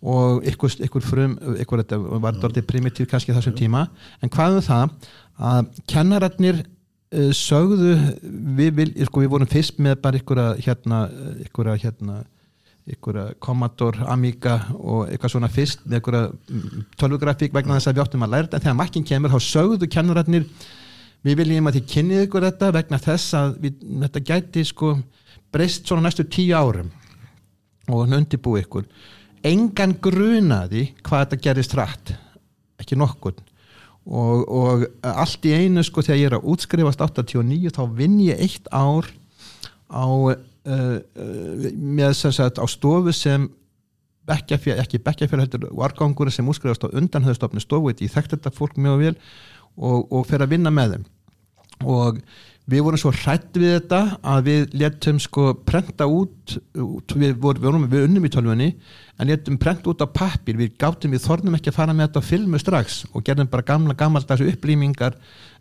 og 0.06 0.44
ykkur, 0.46 0.74
ykkur 0.84 1.04
frum, 1.04 1.36
ykkur 1.62 1.82
þetta 1.82 1.98
var 2.20 2.36
dórtið 2.36 2.66
primitív 2.68 3.08
kannski 3.08 3.32
þessum 3.32 3.56
tíma. 3.56 3.86
En 4.20 4.32
hvað 4.32 4.58
um 4.58 4.66
það 4.66 5.12
að 5.48 5.70
kennararnir 5.88 6.60
uh, 6.60 7.30
sögðu 7.32 7.94
við, 8.20 8.74
við, 8.76 8.92
sko, 9.08 9.24
við 9.24 9.32
vorum 9.32 9.50
fyrst 9.50 9.80
með 9.80 9.96
bara 10.04 10.20
ykkur 10.20 10.42
að 10.42 10.60
hérna, 10.66 11.02
ykkur 11.46 11.72
að 11.72 11.82
hérna 11.86 12.20
að 12.86 13.32
Commodore, 13.42 14.06
Amiga 14.06 14.60
og 14.78 15.08
eitthvað 15.10 15.32
svona 15.32 15.50
fyrst 15.50 15.82
með 15.84 15.98
ykkur 15.98 16.16
að 16.18 16.26
tölvugrafík 17.00 17.54
vegna 17.54 17.78
þess 17.78 17.90
að 17.90 17.96
við 17.96 18.04
áttum 18.04 18.26
að 18.26 18.34
læra 18.34 18.46
þetta. 18.46 18.60
Þegar 18.62 18.78
makkin 18.78 19.06
kemur 19.06 19.32
þá 19.34 19.40
sögðu 19.42 19.88
kennararnir 19.90 20.46
við 21.26 21.40
viljum 21.40 21.66
að 21.66 21.78
þið 21.78 21.88
kynnið 21.94 22.22
ykkur 22.26 22.46
þetta 22.46 22.70
vegna 22.76 23.00
þess 23.02 23.34
að 23.34 23.56
við, 23.64 23.82
þetta 24.04 24.24
gæti 24.30 24.64
sko 24.68 24.92
breyst 25.52 25.88
svona 25.88 26.06
næstu 26.06 26.26
tíu 26.30 26.54
árum 26.54 26.92
og 27.90 28.04
hann 28.04 28.20
undirbúi 28.20 28.62
ykkur. 28.62 28.86
Engan 29.46 29.96
grunaði 30.02 30.88
hvað 31.02 31.24
þetta 31.24 31.42
gerist 31.42 31.76
rætt 31.78 32.14
ekki 32.82 32.98
nokkur 32.98 33.34
og, 34.06 34.46
og 34.46 34.84
allt 35.02 35.46
í 35.48 35.54
einu 35.56 35.82
sko 35.86 36.04
þegar 36.04 36.20
ég 36.20 36.30
er 36.30 36.36
að 36.38 36.50
útskrifast 36.52 37.02
89 37.02 37.74
þá 37.74 37.82
vinn 37.98 38.20
ég 38.22 38.42
eitt 38.46 38.70
ár 38.70 39.08
á 39.90 40.06
uh, 40.66 40.98
með 41.74 42.12
þess 42.20 42.42
að 42.44 42.62
á 42.62 42.66
stofu 42.70 43.14
sem 43.16 43.48
bekkjafél, 44.26 44.80
ekki 44.82 45.02
bekkjafél 45.06 45.42
heldur 45.44 45.68
vargangur 45.70 46.30
sem 46.34 46.48
útskrifast 46.50 46.88
á 46.88 46.94
undanhauðstofni 46.98 47.62
stofu 47.62 47.94
ég 47.94 48.10
þekkti 48.10 48.38
þetta 48.38 48.54
fólk 48.54 48.80
mjög 48.80 48.98
vel 49.04 49.14
og, 49.76 50.06
og 50.10 50.26
fer 50.26 50.42
að 50.42 50.56
vinna 50.56 50.72
með 50.74 50.96
þeim. 50.96 51.08
Og 51.86 52.20
við 52.66 52.82
vorum 52.82 52.98
svo 52.98 53.12
hrætt 53.14 53.54
við 53.54 53.76
þetta 53.76 54.00
að 54.26 54.46
við 54.48 54.76
letum 54.80 55.18
sko 55.22 55.50
prenta 55.68 56.08
út, 56.10 56.56
við 57.14 57.36
vorum 57.38 57.86
við 57.90 58.06
unnum 58.08 58.26
í 58.26 58.30
tölvunni 58.32 58.70
en 59.16 59.30
letum 59.30 59.58
prenta 59.60 59.92
út 59.92 60.02
á 60.02 60.08
pappir, 60.10 60.58
við 60.58 60.74
gáttum 60.80 61.14
við 61.14 61.22
þornum 61.28 61.58
ekki 61.58 61.70
að 61.70 61.78
fara 61.78 61.94
með 61.94 62.08
þetta 62.08 62.24
á 62.26 62.30
filmu 62.30 62.60
strax 62.60 62.98
og 63.12 63.24
gerðum 63.28 63.52
bara 63.52 63.68
gamla 63.70 63.96
gammaldags 63.98 64.42
upplýmingar 64.42 65.14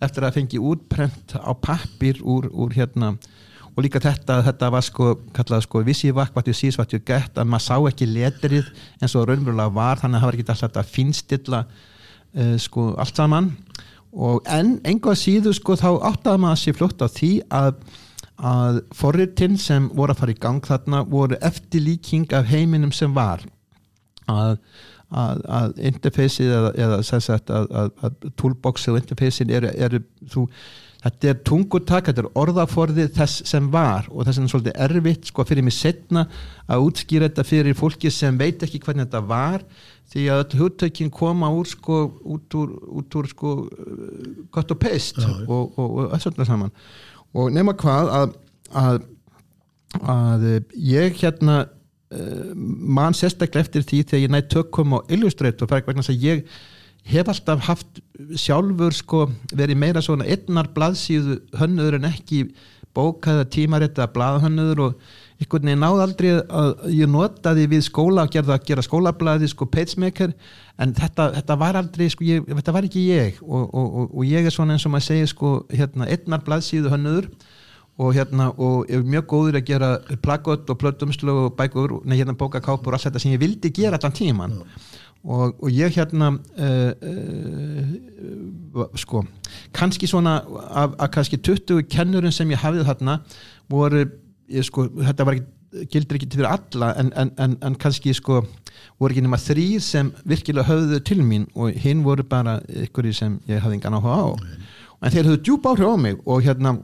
eftir 0.04 0.26
að 0.26 0.40
fengi 0.40 0.62
útprent 0.62 1.38
á 1.38 1.52
pappir 1.54 2.24
úr, 2.24 2.50
úr 2.50 2.74
hérna 2.74 3.14
og 3.76 3.84
líka 3.84 4.00
þetta, 4.00 4.40
þetta 4.46 4.70
var 4.72 4.86
sko 4.86 5.10
kallað 5.36 5.66
sko 5.66 5.82
vissivakvatju, 5.84 6.56
sísvatju 6.56 7.02
gett 7.08 7.36
að 7.38 7.50
maður 7.52 7.66
sá 7.66 7.76
ekki 7.90 8.08
letrið 8.08 8.70
eins 9.02 9.16
og 9.20 9.28
raunverulega 9.28 9.76
var 9.76 10.00
þannig 10.00 10.18
að 10.18 10.24
það 10.24 10.30
var 10.30 10.38
ekki 10.38 10.48
alltaf 10.54 10.80
að 10.80 10.94
finstilla 10.94 11.62
uh, 11.66 12.56
sko 12.62 12.88
allt 13.02 13.20
saman. 13.20 13.52
Og 14.16 14.48
en 14.48 14.78
einhvað 14.88 15.20
síðu 15.20 15.52
sko 15.58 15.76
þá 15.76 15.90
áttaði 16.08 16.44
maður 16.46 16.62
sér 16.62 16.78
fljótt 16.80 17.04
á 17.04 17.08
því 17.12 17.32
að, 17.52 17.74
að 18.40 18.82
forritinn 18.96 19.60
sem 19.60 19.90
voru 19.92 20.16
að 20.16 20.22
fara 20.24 20.36
í 20.36 20.40
gang 20.48 20.64
þarna 20.64 21.04
voru 21.12 21.40
eftirlíking 21.44 22.32
af 22.38 22.48
heiminum 22.48 22.96
sem 22.96 23.12
var. 23.16 23.44
Að, 24.32 24.56
að, 25.16 25.44
að 25.60 25.78
interfaceið 25.92 26.56
eða, 26.58 26.74
eða 26.86 27.04
sagt, 27.06 27.54
að, 27.54 27.70
að 27.76 28.18
toolboxið 28.40 28.94
og 28.94 29.00
interfaceið 29.02 29.54
eru, 29.60 29.72
eru 29.88 30.02
þú, 30.32 30.46
þetta 31.06 31.30
er 31.30 31.42
tungutak, 31.46 32.08
þetta 32.10 32.24
er 32.24 32.30
orðaforðið 32.42 33.12
þess 33.16 33.44
sem 33.50 33.68
var 33.74 34.08
og 34.10 34.26
þess 34.26 34.42
er 34.42 34.52
svolítið 34.54 34.80
erfitt 34.88 35.30
sko 35.30 35.46
fyrir 35.48 35.66
mig 35.66 35.76
setna 35.78 36.26
að 36.66 36.88
útskýra 36.88 37.30
þetta 37.30 37.46
fyrir 37.48 37.78
fólki 37.78 38.12
sem 38.14 38.40
veit 38.40 38.64
ekki 38.66 38.82
hvernig 38.84 39.06
þetta 39.06 39.22
var 39.30 39.66
því 40.12 40.26
að 40.32 40.42
öll 40.44 40.62
hugtökin 40.64 41.12
koma 41.14 41.52
úr 41.54 41.70
sko 41.70 42.00
út 42.36 42.58
úr, 42.58 42.74
út 43.00 43.20
úr 43.20 43.30
sko 43.30 43.56
gott 44.54 44.74
og 44.74 44.82
peist 44.82 45.22
og, 45.22 45.46
og, 45.50 45.78
og 45.86 46.02
öll 46.10 46.24
svona 46.24 46.48
saman. 46.48 46.74
Og 47.36 47.52
nema 47.54 47.76
hvað 47.78 48.12
að, 48.16 48.36
að, 48.82 49.00
að 50.02 50.46
ég 50.74 51.18
hérna 51.22 51.66
mann 52.14 53.16
sérstaklega 53.18 53.66
eftir 53.66 53.86
því 53.86 54.04
þegar 54.04 54.24
ég 54.24 54.34
nætt 54.36 54.50
tökum 54.54 54.94
á 54.94 55.00
Illustrator 55.10 55.70
vegna 55.72 56.04
þess 56.04 56.14
að 56.14 56.26
ég 56.26 56.46
hef 57.06 57.30
alltaf 57.30 57.66
haft 57.68 58.02
sjálfur 58.38 58.94
sko 58.94 59.26
verið 59.54 59.78
meira 59.82 60.02
svona 60.02 60.26
einnar 60.26 60.72
blaðsíðu 60.74 61.40
hönnuður 61.60 62.00
en 62.00 62.10
ekki 62.10 62.46
bókaða 62.96 63.46
tímarétta 63.52 64.08
blaðhönnuður 64.14 64.82
og 64.86 65.08
einhvern 65.36 65.68
veginn 65.68 65.82
náð 65.84 66.02
aldrei 66.06 66.30
að 66.32 66.86
ég 66.96 67.10
notaði 67.12 67.66
við 67.74 67.84
skóla 67.90 68.24
að 68.24 68.38
gera, 68.38 68.58
gera 68.70 68.86
skólablaði 68.86 69.50
sko 69.52 69.68
pagemaker 69.68 70.32
en 70.80 70.94
þetta, 70.96 71.28
þetta 71.36 71.58
var 71.60 71.80
aldrei 71.82 72.08
sko, 72.12 72.24
ég, 72.28 72.46
þetta 72.48 72.76
var 72.76 72.88
ekki 72.88 73.04
ég 73.10 73.42
og, 73.44 73.66
og, 73.66 73.86
og, 73.86 74.16
og 74.16 74.30
ég 74.30 74.48
er 74.48 74.56
svona 74.56 74.78
eins 74.78 74.88
og 74.88 74.96
maður 74.96 75.10
segir 75.10 75.32
sko 75.34 75.52
hérna 75.74 76.08
einnar 76.08 76.46
blaðsíðu 76.48 76.94
hönnuður 76.94 77.30
og 77.98 78.12
hérna 78.16 78.50
og 78.60 78.90
ég 78.90 79.00
er 79.00 79.08
mjög 79.08 79.26
góður 79.32 79.60
að 79.60 79.68
gera 79.70 79.90
plaggot 80.24 80.70
og 80.70 80.80
plötumslu 80.82 81.32
og 81.46 81.56
bækur 81.56 82.02
nei 82.04 82.18
hérna 82.20 82.36
bókakápur 82.36 82.92
og 82.92 82.98
allt 82.98 83.08
þetta 83.08 83.22
sem 83.24 83.36
ég 83.36 83.42
vildi 83.44 83.72
gera 83.76 83.96
allan 84.00 84.16
tíman 84.16 84.58
og, 85.24 85.56
og 85.64 85.70
ég 85.72 85.96
hérna 85.96 86.34
uh, 86.36 86.92
uh, 88.76 88.86
sko 89.00 89.24
kannski 89.74 90.08
svona 90.08 90.42
af, 90.70 90.96
af 91.00 91.12
kannski 91.12 91.38
20 91.38 91.88
kennurum 91.90 92.32
sem 92.32 92.52
ég 92.52 92.60
hafið 92.60 92.86
þarna 92.90 93.20
voru 93.72 94.04
ég, 94.52 94.64
sko, 94.68 94.90
þetta 95.00 95.26
var 95.26 95.40
ekki 95.40 95.54
gildir 95.92 96.20
ekki 96.20 96.30
til 96.30 96.40
fyrir 96.40 96.52
alla 96.52 96.92
en, 97.00 97.12
en, 97.20 97.32
en, 97.42 97.58
en 97.64 97.76
kannski 97.80 98.14
sko 98.16 98.42
voru 99.00 99.12
ekki 99.12 99.24
nema 99.26 99.40
þrýr 99.42 99.84
sem 99.84 100.12
virkilega 100.28 100.68
höfðu 100.70 101.02
til 101.08 101.24
mín 101.26 101.48
og 101.56 101.76
hinn 101.84 102.04
voru 102.06 102.24
bara 102.28 102.60
ykkur 102.86 103.10
sem 103.16 103.40
ég 103.50 103.64
hafði 103.64 103.80
engan 103.80 103.98
áhuga 103.98 104.16
á. 104.16 104.28
En 105.04 105.12
þeir 105.12 105.28
höfðu 105.30 105.42
djúb 105.44 105.68
áhrif 105.70 105.92
á 105.92 105.96
mig 106.00 106.22
og 106.24 106.46
hérna 106.46 106.78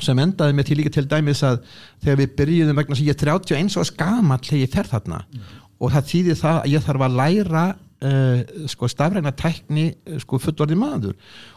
sem 0.00 0.18
endaði 0.22 0.56
með 0.56 0.68
til 0.68 0.78
líka 0.80 0.92
til 0.94 1.08
dæmis 1.10 1.42
að 1.44 1.62
þegar 2.04 2.20
við 2.22 2.36
byrjuðum 2.38 2.78
vegna 2.80 2.96
sem 2.98 3.08
ég 3.08 3.16
er 3.16 3.32
31 3.34 3.80
og 3.82 3.88
skama 3.90 4.38
til 4.40 4.62
ég 4.62 4.72
fer 4.72 4.88
þarna. 4.88 5.24
Mm. 5.28 5.58
og 5.82 5.90
það 5.90 6.10
þýðir 6.12 6.36
það 6.38 6.58
að 6.60 6.70
ég 6.70 6.84
þarf 6.86 7.02
að 7.02 7.16
læra 7.18 7.62
uh, 8.06 8.66
sko 8.70 8.88
stafræna 8.90 9.32
tækni 9.34 9.86
sko 10.22 10.38
fullorði 10.42 10.78
maður. 10.78 11.16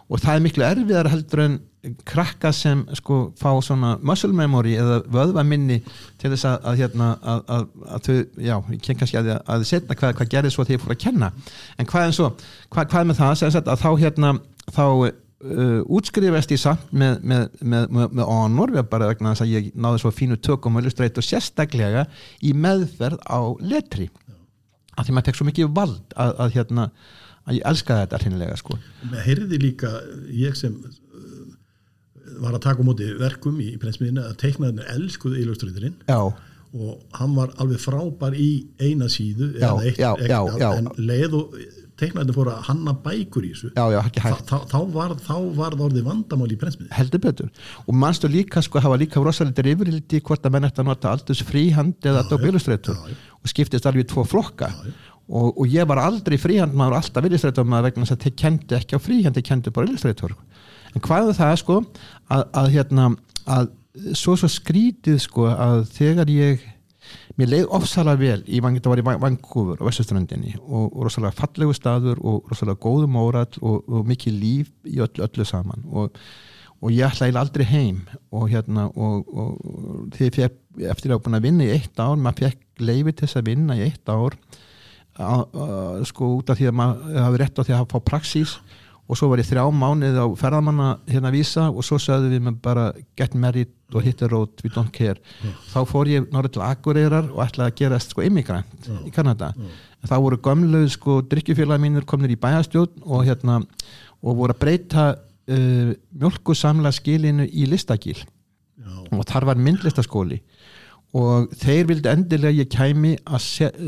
Og 0.09 0.21
það 0.21 0.37
er 0.37 0.43
miklu 0.45 0.65
erfiðar 0.65 1.09
heldur 1.13 1.43
en 1.45 1.57
krakka 2.05 2.49
sem 2.53 2.81
sko 2.97 3.19
fá 3.37 3.51
svona 3.61 3.95
muscle 4.05 4.33
memory 4.33 4.73
eða 4.81 4.99
vöðvaminni 5.13 5.79
til 6.21 6.31
þess 6.33 6.47
að, 6.49 6.55
að 6.71 6.79
hérna 6.81 7.09
að, 7.21 7.43
að, 7.55 7.67
að 7.85 8.07
þau, 8.07 8.15
já, 8.47 8.55
ég 8.73 8.81
ken 8.87 8.99
kannski 9.01 9.19
að 9.21 9.29
þið 9.45 9.67
setna 9.69 9.99
hvað, 9.99 10.15
hvað 10.17 10.31
gerir 10.33 10.55
svo 10.55 10.65
þegar 10.65 10.79
ég 10.79 10.85
fór 10.85 10.95
að 10.95 11.03
kenna. 11.05 11.31
En 11.77 11.89
hvað 11.91 12.07
er 12.07 12.17
svo, 12.17 12.31
hvað, 12.73 12.89
hvað 12.93 13.11
með 13.11 13.21
það? 13.21 13.35
Sagt, 13.43 13.69
að 13.69 13.85
þá 13.85 13.89
hérna, 14.01 14.33
þá 14.73 14.85
uh, 15.45 15.81
útskrifast 15.97 16.53
ég 16.53 16.61
samt 16.61 16.93
með 16.93 17.19
með, 17.23 17.45
með, 17.61 17.87
með, 17.97 18.15
með 18.19 18.29
honor, 18.29 18.73
við 18.75 18.87
bara 18.91 19.09
vegna 19.11 19.33
þess 19.33 19.45
að 19.45 19.53
ég 19.53 19.69
náði 19.73 20.01
svo 20.03 20.13
fínu 20.15 20.39
tökum 20.43 20.77
og 20.77 20.85
illustrate 20.85 21.21
og 21.21 21.27
sérstaklega 21.27 22.05
í 22.45 22.53
meðferð 22.57 23.21
á 23.29 23.39
letri, 23.61 24.09
af 24.95 25.05
því 25.05 25.15
maður 25.15 25.29
tek 25.29 25.39
svo 25.39 25.49
mikið 25.49 25.71
vald 25.75 26.17
að 26.17 26.57
hérna 26.57 26.89
að 27.45 27.59
ég 27.59 27.69
elska 27.69 27.99
þetta 28.01 28.19
allinlega 28.19 28.57
sko. 28.57 28.79
Mér 29.11 29.25
heyrði 29.27 29.61
líka 29.61 29.91
ég 30.33 30.57
sem 30.57 30.73
uh, 30.81 31.45
var 32.41 32.57
að 32.57 32.65
taka 32.65 32.81
á 32.81 32.87
móti 32.87 33.11
verkum 33.19 33.61
í, 33.61 33.71
í 33.75 33.79
prensmiðinu 33.81 34.25
að 34.25 34.37
teiknaðinu 34.41 34.89
elskuð 34.95 35.39
illustratorinn. 35.43 35.97
Og 36.75 36.97
hann 37.15 37.35
var 37.37 37.53
alveg 37.61 37.79
frábær 37.79 38.33
í 38.35 38.65
eina 38.81 39.07
síðu 39.07 39.53
já, 39.61 39.69
eitt, 39.79 39.99
já, 40.01 40.09
eitt, 40.17 40.33
já, 40.59 40.71
en 40.75 40.89
leið 40.99 41.37
og 41.37 41.53
teiknaðinu 41.99 42.35
fór 42.35 42.51
að 42.51 42.61
hanna 42.69 42.93
bækur 43.05 43.47
í 43.47 43.51
þessu. 43.53 43.71
Þá, 43.75 44.55
þá 44.71 44.77
var 44.93 45.15
það 45.23 45.83
orðið 45.87 46.07
vandamál 46.09 46.49
í 46.51 46.59
prensmiðinu 46.59 46.97
heldur 46.97 47.23
betur. 47.23 47.51
Og 47.85 47.97
mannstu 48.01 48.31
líka 48.31 48.63
sko 48.65 48.83
hafa 48.83 48.99
líka 48.99 49.23
rosalega 49.23 49.65
yfirildi 49.71 50.21
hvort 50.25 50.45
að 50.45 50.55
menn 50.55 50.67
eftir 50.69 50.83
að 50.83 50.91
nota 50.91 51.13
aldurs 51.15 51.43
fríhand 51.47 52.09
eða 52.11 52.25
Adobe 52.25 52.51
Illustrator 52.51 52.99
og 53.05 53.51
skiptist 53.51 53.87
alveg 53.87 54.07
í 54.07 54.09
tvo 54.11 54.25
flokka. 54.27 54.71
Og, 55.25 55.55
og 55.55 55.65
ég 55.71 55.87
var 55.89 56.03
aldrei 56.03 56.37
fríhand 56.37 56.75
maður 56.77 56.99
alltaf 56.99 57.25
illustrætor 57.25 57.65
maður 57.65 57.89
vegna 57.89 58.05
þess 58.05 58.13
að 58.13 58.25
þeir 58.27 58.35
kendi 58.43 58.75
ekki 58.77 58.99
á 58.99 59.01
fríhand 59.01 59.39
þeir 59.39 59.47
kendi 59.47 59.71
bara 59.73 59.89
illustrætor 59.89 60.35
en 60.95 61.03
hvað 61.03 61.31
er 61.31 61.37
það 61.39 61.55
sko 61.63 61.77
að, 61.81 62.43
að 62.61 62.69
hérna 62.75 63.07
að 63.49 63.71
svo 64.17 64.35
svo 64.37 64.49
skrítið 64.51 65.17
sko 65.23 65.47
að 65.49 65.85
þegar 65.95 66.31
ég 66.31 66.67
mér 67.39 67.51
leið 67.51 67.69
ofsalega 67.75 68.21
vel 68.21 68.41
í 68.47 68.61
þetta 68.63 68.91
var 68.91 69.01
í 69.01 69.05
Vancouver 69.05 69.81
á 69.83 69.87
Vestuströndinni 69.87 70.55
og, 70.61 70.89
og 70.89 71.05
rosalega 71.07 71.35
fallegu 71.35 71.75
staður 71.75 72.21
og 72.23 72.51
rosalega 72.51 72.81
góðum 72.83 73.17
órall 73.19 73.61
og, 73.61 73.81
og 73.87 74.05
mikið 74.07 74.37
líf 74.39 74.69
í 74.87 74.99
öllu, 75.03 75.25
öllu 75.27 75.47
saman. 75.47 75.83
Og, 75.91 76.15
og 76.79 76.93
ég 76.93 77.07
ætlaði 77.07 77.39
aldrei 77.39 77.65
heim 77.69 78.03
og 78.31 78.47
hérna 78.51 78.87
því 80.15 80.29
ég 80.29 80.61
eftir 80.91 81.11
að 81.11 81.17
hafa 81.17 81.25
búin 81.25 81.39
að 81.39 81.47
vinna 81.47 81.67
í 81.67 81.73
eitt 81.75 81.99
ár 81.99 82.15
maður 82.19 82.49
fekk 82.49 82.85
leiði 82.85 83.13
til 83.15 83.27
þess 83.27 83.39
að 83.41 83.51
vinna 83.51 83.77
í 83.79 83.85
eitt 83.89 84.11
ár 84.11 84.39
sko 86.07 86.33
út 86.39 86.51
af 86.51 86.59
því 86.59 86.71
að 86.71 86.79
maður 86.81 87.21
hafi 87.23 87.39
rétt 87.41 87.59
á 87.59 87.63
því 87.63 87.75
að 87.75 87.79
hafa 87.81 87.93
fá 87.95 88.09
praxís 88.11 88.57
og 89.05 89.17
svo 89.17 89.29
var 89.29 89.41
ég 89.41 89.47
þrjá 89.47 89.63
mánuð 89.69 90.17
á 90.17 90.25
ferðamanna 90.39 90.87
hérna 91.09 91.29
að 91.29 91.37
vísa 91.37 91.65
og 91.69 91.85
svo 91.85 91.99
sagði 92.01 92.31
við 92.33 92.45
með 92.47 92.61
bara 92.65 92.85
get 93.17 93.35
married 93.37 93.73
og 93.93 94.01
hit 94.05 94.17
the 94.17 94.29
road, 94.31 94.53
we 94.63 94.71
don't 94.73 94.91
care 94.93 95.19
yeah. 95.43 95.57
þá 95.69 95.79
fór 95.89 96.09
ég 96.09 96.29
norður 96.33 96.55
til 96.55 96.63
Akureyrar 96.65 97.29
og 97.29 97.43
ætlaði 97.45 97.71
að 97.71 97.77
gera 97.83 97.99
sko 98.01 98.25
immigrant 98.25 98.89
yeah. 98.89 99.03
í 99.05 99.13
Kanada 99.13 99.51
yeah. 99.53 99.83
þá 100.09 100.15
voru 100.25 100.41
gömluð 100.47 100.87
sko 100.95 101.19
drikkjufélagi 101.29 101.85
mínur 101.85 102.07
kominir 102.09 102.33
í 102.33 102.41
bæastjón 102.41 103.05
og 103.05 103.25
hérna 103.27 103.61
og 104.25 104.39
voru 104.41 104.55
að 104.55 104.61
breyta 104.63 105.05
uh, 105.13 105.91
mjölkusamla 106.17 106.93
skilinu 106.95 107.45
í 107.45 107.69
listagíl 107.69 108.17
og 109.13 109.23
þar 109.29 109.51
var 109.51 109.61
myndlistaskóli 109.61 110.41
og 111.15 111.53
þeir 111.55 111.87
vildi 111.87 112.11
endilega 112.11 112.63
ég 112.63 112.71
kæmi, 112.71 113.13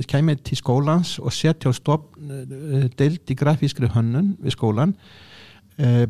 kæmi 0.07 0.37
til 0.47 0.59
skólans 0.59 1.17
og 1.19 1.33
setja 1.35 1.71
á 1.71 1.73
stopp 1.75 2.13
eh, 2.21 2.87
deilt 2.99 3.33
í 3.33 3.35
grafískri 3.35 3.89
hönnun 3.91 4.35
við 4.43 4.55
skólan 4.55 4.95
eh, 5.75 6.05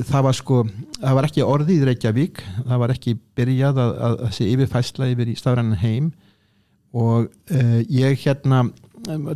það 0.00 0.26
var 0.26 0.36
sko 0.36 0.60
það 0.98 1.16
var 1.18 1.28
ekki 1.28 1.44
orði 1.44 1.76
í 1.76 1.86
Reykjavík. 1.86 2.42
Það 2.68 2.82
var 2.82 2.94
ekki 2.94 3.16
byrjað 3.36 3.80
að, 3.82 3.90
að, 4.06 4.14
að 4.26 4.36
sé 4.38 4.46
yfirfæsla 4.52 5.08
yfir 5.12 5.32
í 5.32 5.36
stafrannan 5.38 5.82
heim. 5.82 6.12
Og 6.92 7.28
uh, 7.28 7.80
ég 7.88 8.20
hérna 8.24 8.66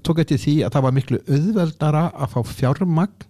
tók 0.05 0.21
eftir 0.23 0.39
því 0.41 0.57
að 0.67 0.77
það 0.77 0.87
var 0.87 0.95
miklu 0.95 1.21
auðveldara 1.27 2.03
að 2.15 2.33
fá 2.35 2.41
fjármagn 2.53 3.27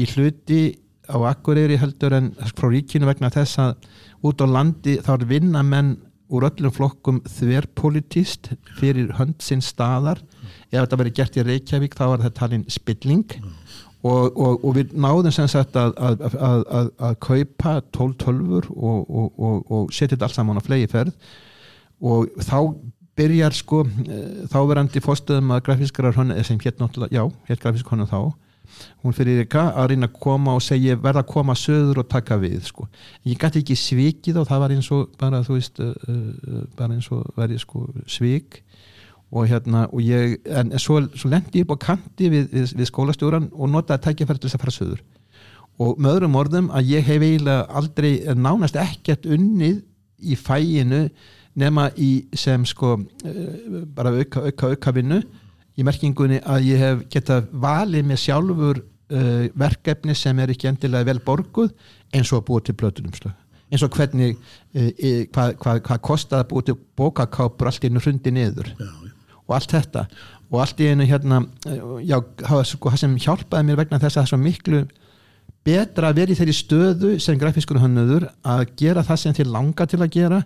í 0.00 0.06
hluti 0.10 0.62
á 1.10 1.16
Akureyri 1.30 1.78
heldur 1.80 2.14
en 2.18 2.32
frá 2.52 2.68
ríkinu 2.70 3.08
vegna 3.08 3.30
þess 3.32 3.60
að 3.62 3.88
út 4.26 4.42
á 4.44 4.46
landi 4.50 4.98
þá 5.00 5.14
er 5.16 5.24
vinnamenn 5.30 5.94
úr 6.30 6.46
öllum 6.48 6.74
flokkum 6.74 7.20
þverpolitist 7.28 8.52
fyrir 8.78 9.12
hönd 9.18 9.40
sinn 9.44 9.62
staðar. 9.64 10.22
Ef 10.70 10.84
þetta 10.84 11.00
verið 11.02 11.16
gert 11.18 11.38
í 11.38 11.44
Reykjavík 11.46 11.96
þá 11.98 12.04
var 12.06 12.24
þetta 12.24 12.38
talin 12.40 12.64
spilling. 12.70 13.26
Og, 14.00 14.30
og, 14.32 14.62
og 14.64 14.76
við 14.78 14.94
náðum 14.96 15.34
sem 15.34 15.48
sagt 15.50 15.76
að, 15.76 15.92
að, 16.00 16.22
að, 16.40 16.92
að 17.04 17.16
kaupa 17.20 17.74
12-12 17.92 18.70
og, 18.72 19.10
og 19.68 19.92
setja 19.92 20.14
þetta 20.14 20.30
alls 20.30 20.38
saman 20.38 20.56
á 20.56 20.64
flegi 20.64 20.88
ferð 20.88 21.12
og 22.00 22.30
þá 22.40 22.56
byrjar 23.20 23.56
sko 23.56 23.82
eh, 23.84 24.46
þá 24.48 24.60
verandi 24.70 25.02
fórstöðum 25.04 25.52
að 25.54 25.64
grafískara 25.66 26.12
sem 26.16 26.60
hér 26.62 26.78
náttúrulega, 26.78 27.12
já, 27.12 27.24
hér 27.50 27.60
grafísk 27.60 27.92
honu 27.92 28.06
þá 28.08 28.32
hún 29.02 29.16
fyrir 29.16 29.44
ykkar 29.44 29.74
að 29.74 29.92
reyna 29.92 30.08
að 30.10 30.16
koma 30.22 30.54
og 30.58 30.64
segja 30.64 30.98
verða 31.00 31.24
að 31.24 31.30
koma 31.32 31.56
söður 31.58 32.02
og 32.02 32.08
taka 32.10 32.38
við 32.40 32.64
sko. 32.68 32.88
ég 33.24 33.38
gæti 33.38 33.62
ekki 33.62 33.76
svikið 33.76 34.40
og 34.40 34.48
það 34.48 34.64
var 34.64 34.74
eins 34.76 34.90
og 34.96 35.14
bara 35.20 35.44
þú 35.46 35.58
veist 35.58 35.80
uh, 35.80 35.94
uh, 36.08 36.64
bara 36.76 36.96
eins 36.96 37.10
og 37.12 37.26
verið 37.36 37.64
sko 37.64 37.86
svik. 38.06 38.62
Og 39.30 39.46
hérna 39.46 39.84
og 39.94 40.02
ég 40.02 40.40
en 40.50 40.72
svo, 40.82 41.04
svo 41.14 41.28
lendi 41.30 41.60
ég 41.60 41.68
upp 41.68 41.78
á 41.78 41.84
kanti 41.92 42.26
við, 42.32 42.48
við, 42.50 42.72
við 42.74 42.88
skólastjóran 42.90 43.46
og 43.54 43.70
notaði 43.70 44.08
tækjafært 44.08 44.42
til 44.42 44.50
þess 44.50 44.58
að 44.58 44.64
fara 44.64 44.74
söður 44.74 45.02
og 45.80 46.00
með 46.00 46.16
öðrum 46.18 46.38
orðum 46.40 46.70
að 46.76 46.90
ég 46.92 47.06
hef 47.08 47.22
eiginlega 47.24 47.66
aldrei 47.80 48.12
nánast 48.36 48.76
ekkert 48.80 49.28
unnið 49.30 49.80
í 50.20 50.36
fæinu 50.36 51.06
nema 51.60 51.88
í 51.98 52.10
sem 52.36 52.66
sko 52.68 52.96
uh, 53.00 53.84
bara 53.96 54.12
auka 54.18 54.44
auka 54.50 54.74
auka 54.74 54.94
vinnu 54.96 55.22
í 55.80 55.86
merkingunni 55.86 56.40
að 56.44 56.66
ég 56.68 56.82
hef 56.84 57.04
geta 57.12 57.40
valið 57.50 58.08
með 58.10 58.22
sjálfur 58.24 58.82
uh, 58.82 59.44
verkefni 59.58 60.16
sem 60.18 60.38
er 60.42 60.52
ekki 60.54 60.70
endilega 60.70 61.08
vel 61.10 61.20
borguð 61.24 61.72
eins 62.14 62.32
og 62.32 62.42
að 62.42 62.48
búa 62.50 62.64
til 62.66 62.76
blötunumslög 62.80 63.36
eins 63.70 63.84
og 63.86 63.94
hvernig 63.94 64.34
e, 64.74 64.88
e, 64.90 65.10
hvað 65.30 65.54
hva, 65.62 65.76
hva 65.86 65.98
kostaði 66.02 66.42
að 66.42 66.48
búið 66.50 66.68
til 66.68 66.76
bókakápur 66.98 67.70
allt 67.70 67.84
í 67.86 67.90
einu 67.90 68.02
hrundi 68.02 68.32
niður. 68.34 68.72
Já, 68.74 68.88
já, 69.06 69.36
og 69.44 69.54
allt 69.56 69.74
þetta. 69.76 70.06
Og 70.50 70.62
allt 70.64 70.82
í 70.82 70.88
einu 70.90 71.06
hérna 71.06 71.44
já, 72.02 72.16
það 72.42 72.64
sko 72.72 72.90
það 72.90 73.02
sem 73.04 73.14
hjálpaði 73.26 73.68
mér 73.68 73.78
vegna 73.78 74.00
þess 74.02 74.16
að 74.16 74.18
það 74.18 74.26
er 74.26 74.32
svo 74.32 74.40
miklu 74.42 74.82
betra 75.66 76.10
að 76.10 76.20
vera 76.20 76.34
í 76.34 76.38
þeirri 76.40 76.56
stöðu 76.56 77.14
sem 77.22 77.38
grafískur 77.38 77.80
hönnuður 77.82 78.26
að 78.48 78.64
gera 78.80 79.04
það 79.06 79.22
sem 79.22 79.38
þér 79.38 79.52
langar 79.54 79.90
til 79.90 80.00
að 80.00 80.14
gera 80.16 80.42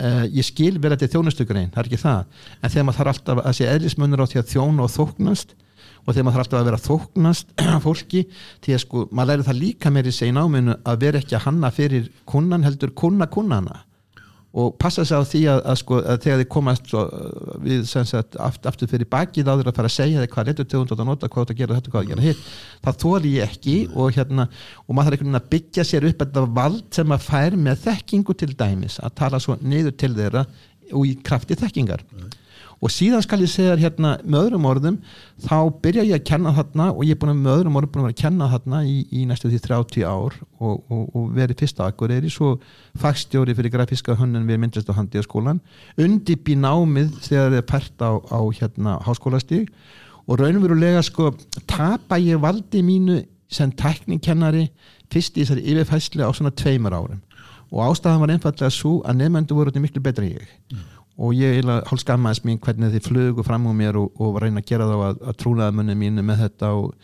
uh, 0.00 0.22
ég 0.26 0.46
skil 0.46 0.76
vera 0.80 0.98
þetta 0.98 1.16
þjónustugrein, 1.16 1.72
það 1.74 1.82
er 1.82 1.90
ekki 1.90 2.02
það. 2.02 2.46
En 2.60 2.72
þegar 2.72 2.86
maður 2.88 3.00
þarf 3.00 3.12
alltaf 3.14 3.42
að 3.44 3.58
sé 3.58 3.68
eðlismunur 3.70 4.24
á 4.24 4.30
því 4.30 4.40
að 4.42 4.54
þjóna 4.54 4.86
og 4.86 4.94
þóknast 4.96 5.54
og 6.00 6.14
þegar 6.14 6.26
maður 6.26 6.36
þarf 6.36 6.46
alltaf 6.46 6.60
að 6.60 6.68
vera 6.70 6.82
þóknast 6.86 7.54
fólki 7.86 8.24
því 8.64 8.76
að 8.76 8.82
sko, 8.84 9.04
maður 9.10 9.32
læri 9.32 9.48
það 9.50 9.60
líka 9.60 9.94
meiri 9.94 10.14
segin 10.14 10.40
áminu 10.40 10.76
að 10.80 11.04
vera 11.04 11.20
ekki 11.20 11.36
að 11.38 11.46
hanna 11.48 11.72
fyrir 11.74 12.10
kunnan 12.28 12.66
heldur 12.66 12.94
kunna 12.96 13.28
kunnana 13.32 13.82
og 14.50 14.74
passa 14.82 15.04
sig 15.06 15.14
á 15.14 15.22
því 15.22 15.40
að, 15.52 15.60
að, 15.70 15.76
sko, 15.78 15.98
að 16.02 16.24
þegar 16.24 16.40
þið 16.40 16.48
komast 16.50 16.88
svo, 16.90 17.04
uh, 17.06 17.52
við 17.62 17.84
sagt, 17.86 18.38
aft, 18.42 18.66
aftur 18.66 18.90
fyrir 18.90 19.06
bakið 19.10 19.50
áður 19.52 19.70
að 19.70 19.78
fara 19.78 19.90
að 19.90 19.94
segja 19.94 20.24
þig 20.24 20.32
hvað 20.34 20.50
letur 20.50 20.68
tegund 20.72 20.94
og 20.96 21.04
nota, 21.06 21.30
hvað 21.30 21.46
þú 21.46 21.54
að 21.54 21.60
gera 21.60 21.78
þetta, 21.78 21.92
hvað 21.94 22.02
að 22.02 22.10
gera 22.10 22.26
hitt 22.26 22.42
það 22.82 22.98
þóli 23.04 23.34
ég 23.36 23.54
ekki 23.54 23.76
og, 23.94 24.10
hérna, 24.16 24.48
og 24.86 24.98
maður 24.98 25.06
þarf 25.06 25.20
einhvern 25.20 25.30
veginn 25.30 25.40
að 25.42 25.48
byggja 25.54 25.86
sér 25.86 26.08
upp 26.10 26.24
þetta 26.24 26.46
vald 26.58 26.84
sem 26.98 27.14
að 27.14 27.26
fær 27.28 27.58
með 27.68 27.86
þekkingu 27.86 28.38
til 28.42 28.52
dæmis 28.58 28.98
að 28.98 29.16
tala 29.22 29.42
svo 29.42 29.58
niður 29.62 29.96
til 30.02 30.14
þeirra 30.18 30.46
og 30.90 31.06
í 31.06 31.14
krafti 31.22 31.58
þekkingar. 31.60 32.02
Nei 32.10 32.30
og 32.80 32.92
síðan 32.92 33.24
skal 33.24 33.42
ég 33.44 33.50
segja 33.52 33.76
hérna 33.76 34.14
með 34.24 34.46
öðrum 34.46 34.66
orðum 34.70 34.98
þá 35.44 35.56
byrja 35.84 36.04
ég 36.08 36.16
að 36.16 36.26
kenna 36.30 36.52
þarna 36.56 36.86
og 36.94 37.02
ég 37.04 37.14
er 37.14 37.20
búin 37.20 37.32
að 37.34 37.40
með 37.42 37.56
öðrum 37.58 37.78
orðum 37.80 37.92
búin 37.92 38.02
að 38.02 38.06
vera 38.08 38.16
að 38.16 38.22
kenna 38.22 38.48
þarna 38.54 38.82
í, 38.88 38.94
í 39.12 39.24
næstu 39.28 39.50
því 39.52 39.60
30 39.66 40.06
ár 40.08 40.36
og, 40.40 40.76
og, 40.88 41.02
og 41.16 41.26
verið 41.36 41.60
fyrsta 41.60 41.88
akkur 41.90 42.14
er 42.14 42.24
í 42.24 42.32
svo 42.32 42.54
fagstjóri 43.00 43.56
fyrir 43.58 43.74
grafíska 43.74 44.16
hönnun 44.16 44.48
við 44.48 44.62
myndlist 44.62 44.92
og 44.92 44.96
handi 44.96 45.20
á 45.20 45.24
skólan 45.26 45.60
undip 46.00 46.48
í 46.48 46.56
námið 46.56 47.18
þegar 47.26 47.50
það 47.50 47.58
er 47.60 47.66
pært 47.68 48.06
á, 48.06 48.12
á 48.16 48.40
hérna 48.60 48.96
háskólastíg 49.04 49.68
og 50.24 50.40
raunverulega 50.40 51.02
sko 51.04 51.34
tapa 51.68 52.16
ég 52.22 52.40
valdi 52.40 52.80
mínu 52.86 53.20
sem 53.50 53.72
teknikennari 53.74 54.70
fyrst 55.10 55.36
í 55.36 55.42
þessari 55.42 55.66
yfirfæsli 55.72 56.22
á 56.22 56.30
svona 56.30 56.54
tveimur 56.54 56.94
árum. 56.94 57.18
Og 57.70 57.82
ástæðan 57.82 58.22
var 58.22 58.32
einfallega 58.34 58.70
svo 58.74 59.00
að 59.06 59.18
nefnendu 59.24 59.56
voru 59.58 59.82
miklu 59.82 60.02
betra 60.02 60.24
en 60.26 60.38
ég. 60.38 60.46
Mm 60.70 60.99
og 61.20 61.36
ég 61.36 61.60
hálf 61.68 62.00
skammaðis 62.00 62.42
mín 62.46 62.60
hvernig 62.62 62.94
þið 62.94 63.08
flugu 63.10 63.44
fram 63.44 63.68
á 63.68 63.72
mér 63.76 63.98
og, 64.00 64.14
og 64.16 64.38
reyna 64.40 64.62
að 64.62 64.70
gera 64.70 64.88
þá 64.88 64.96
að, 64.96 65.18
að 65.28 65.38
trúnaða 65.42 65.76
munni 65.76 65.96
mínu 66.00 66.24
með 66.24 66.46
þetta 66.46 66.72
og, 66.78 66.94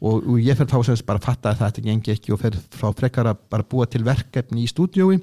og, 0.00 0.16
og 0.22 0.38
ég 0.40 0.56
fer 0.56 0.70
þá 0.70 0.78
sem 0.88 1.02
bara 1.08 1.20
að 1.20 1.28
fatta 1.28 1.52
að 1.52 1.62
þetta 1.64 1.84
gengi 1.88 2.14
ekki 2.14 2.32
og 2.32 2.40
fer 2.40 2.56
frá 2.72 2.88
frekar 2.96 3.28
að 3.34 3.42
bara 3.52 3.66
búa 3.68 3.88
til 3.90 4.04
verkefni 4.06 4.64
í 4.64 4.70
stúdiói 4.70 5.18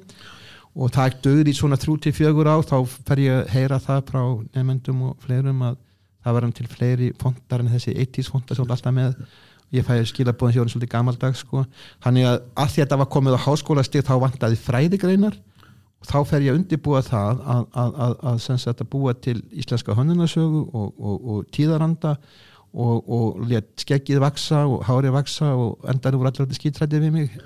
og 0.76 0.92
það 0.92 1.08
er 1.08 1.18
döður 1.24 1.50
í 1.50 1.56
svona 1.56 1.80
3-4 1.80 2.52
á 2.52 2.56
þá 2.70 2.76
fer 3.08 3.24
ég 3.24 3.40
að 3.40 3.50
heyra 3.54 3.80
það 3.82 4.06
frá 4.12 4.22
nefnendum 4.52 5.02
og 5.08 5.18
fleirum 5.24 5.66
að 5.66 5.82
það 6.26 6.36
var 6.36 6.46
um 6.46 6.54
til 6.54 6.68
fleiri 6.70 7.10
fondar 7.20 7.62
en 7.62 7.72
þessi 7.72 7.94
80's 7.94 8.30
fondar 8.32 8.58
sem 8.58 8.66
alltaf 8.66 8.94
með. 8.94 9.14
Ég 9.74 9.86
fæði 9.86 10.06
skilabóðin 10.10 10.56
sjóðin 10.56 10.72
svolítið 10.74 10.90
gamaldags 10.92 11.42
sko. 11.42 11.64
þannig 12.04 12.28
að 12.28 12.36
að 12.62 12.74
þetta 12.76 12.98
var 13.00 13.08
komið 13.10 13.38
á 13.38 13.44
háskólastíð 13.46 14.04
þá 14.06 14.14
vantaði 14.22 14.58
fræðigreinar 14.62 15.38
þá 16.06 16.18
fer 16.28 16.44
ég 16.44 16.54
að 16.54 16.60
undibúa 16.60 17.00
það 17.04 17.40
að, 17.42 17.62
að, 17.82 17.96
að, 18.30 18.50
að 18.72 18.84
búa 18.90 19.14
til 19.18 19.38
íslenska 19.50 19.96
hönnunasögu 19.98 20.62
og, 20.72 20.92
og, 20.96 21.16
og 21.32 21.48
tíðaranda 21.54 22.16
og, 22.76 23.08
og 23.08 23.46
let 23.50 23.72
skeggið 23.82 24.20
vaksa 24.22 24.64
og 24.68 24.84
hárið 24.86 25.16
vaksa 25.16 25.52
og 25.56 25.86
endar 25.90 26.18
úr 26.18 26.28
allir 26.30 26.58
skýtrættið 26.58 27.06
við 27.06 27.14
mig. 27.14 27.38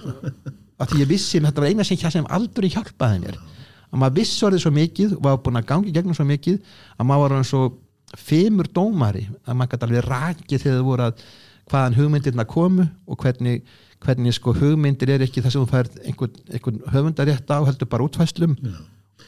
Að 0.81 0.93
því 0.93 1.03
ég 1.03 1.11
vissi, 1.11 1.41
þetta 1.45 1.63
var 1.63 1.71
eina 1.71 1.87
sem, 1.87 2.01
sem 2.01 2.29
aldrei 2.33 2.71
hjálpaði 2.73 3.23
mér. 3.25 3.39
Að 3.91 4.03
maður 4.03 4.19
vissi 4.21 4.47
orðið 4.47 4.65
svo 4.65 4.75
mikið 4.75 5.15
og 5.19 5.23
var 5.27 5.39
búin 5.45 5.61
að 5.61 5.69
gangi 5.71 5.95
gegnum 5.95 6.17
svo 6.17 6.27
mikið 6.29 6.59
að 6.97 7.09
maður 7.11 7.37
var 7.37 7.47
svo 7.49 7.63
femur 8.19 8.69
dómari 8.75 9.29
að 9.45 9.57
maður 9.57 9.73
gæti 9.75 9.87
alveg 9.87 10.07
rakið 10.09 10.65
þegar 10.65 10.77
það 10.79 10.89
voru 10.89 11.07
að 11.07 11.25
hvaðan 11.71 11.97
hugmyndirna 11.99 12.47
komu 12.51 12.87
og 13.07 13.21
hvernig 13.23 13.63
hvernig 14.05 14.35
sko 14.37 14.55
hugmyndir 14.57 15.15
er 15.15 15.25
ekki 15.27 15.43
það 15.45 15.55
sem 15.55 15.65
þú 15.65 15.71
færð 15.71 15.99
einhvern, 16.05 16.43
einhvern 16.51 16.81
höfundarétt 16.95 17.53
á 17.53 17.59
heldur 17.69 17.91
bara 17.91 18.07
útfæslum 18.07 18.57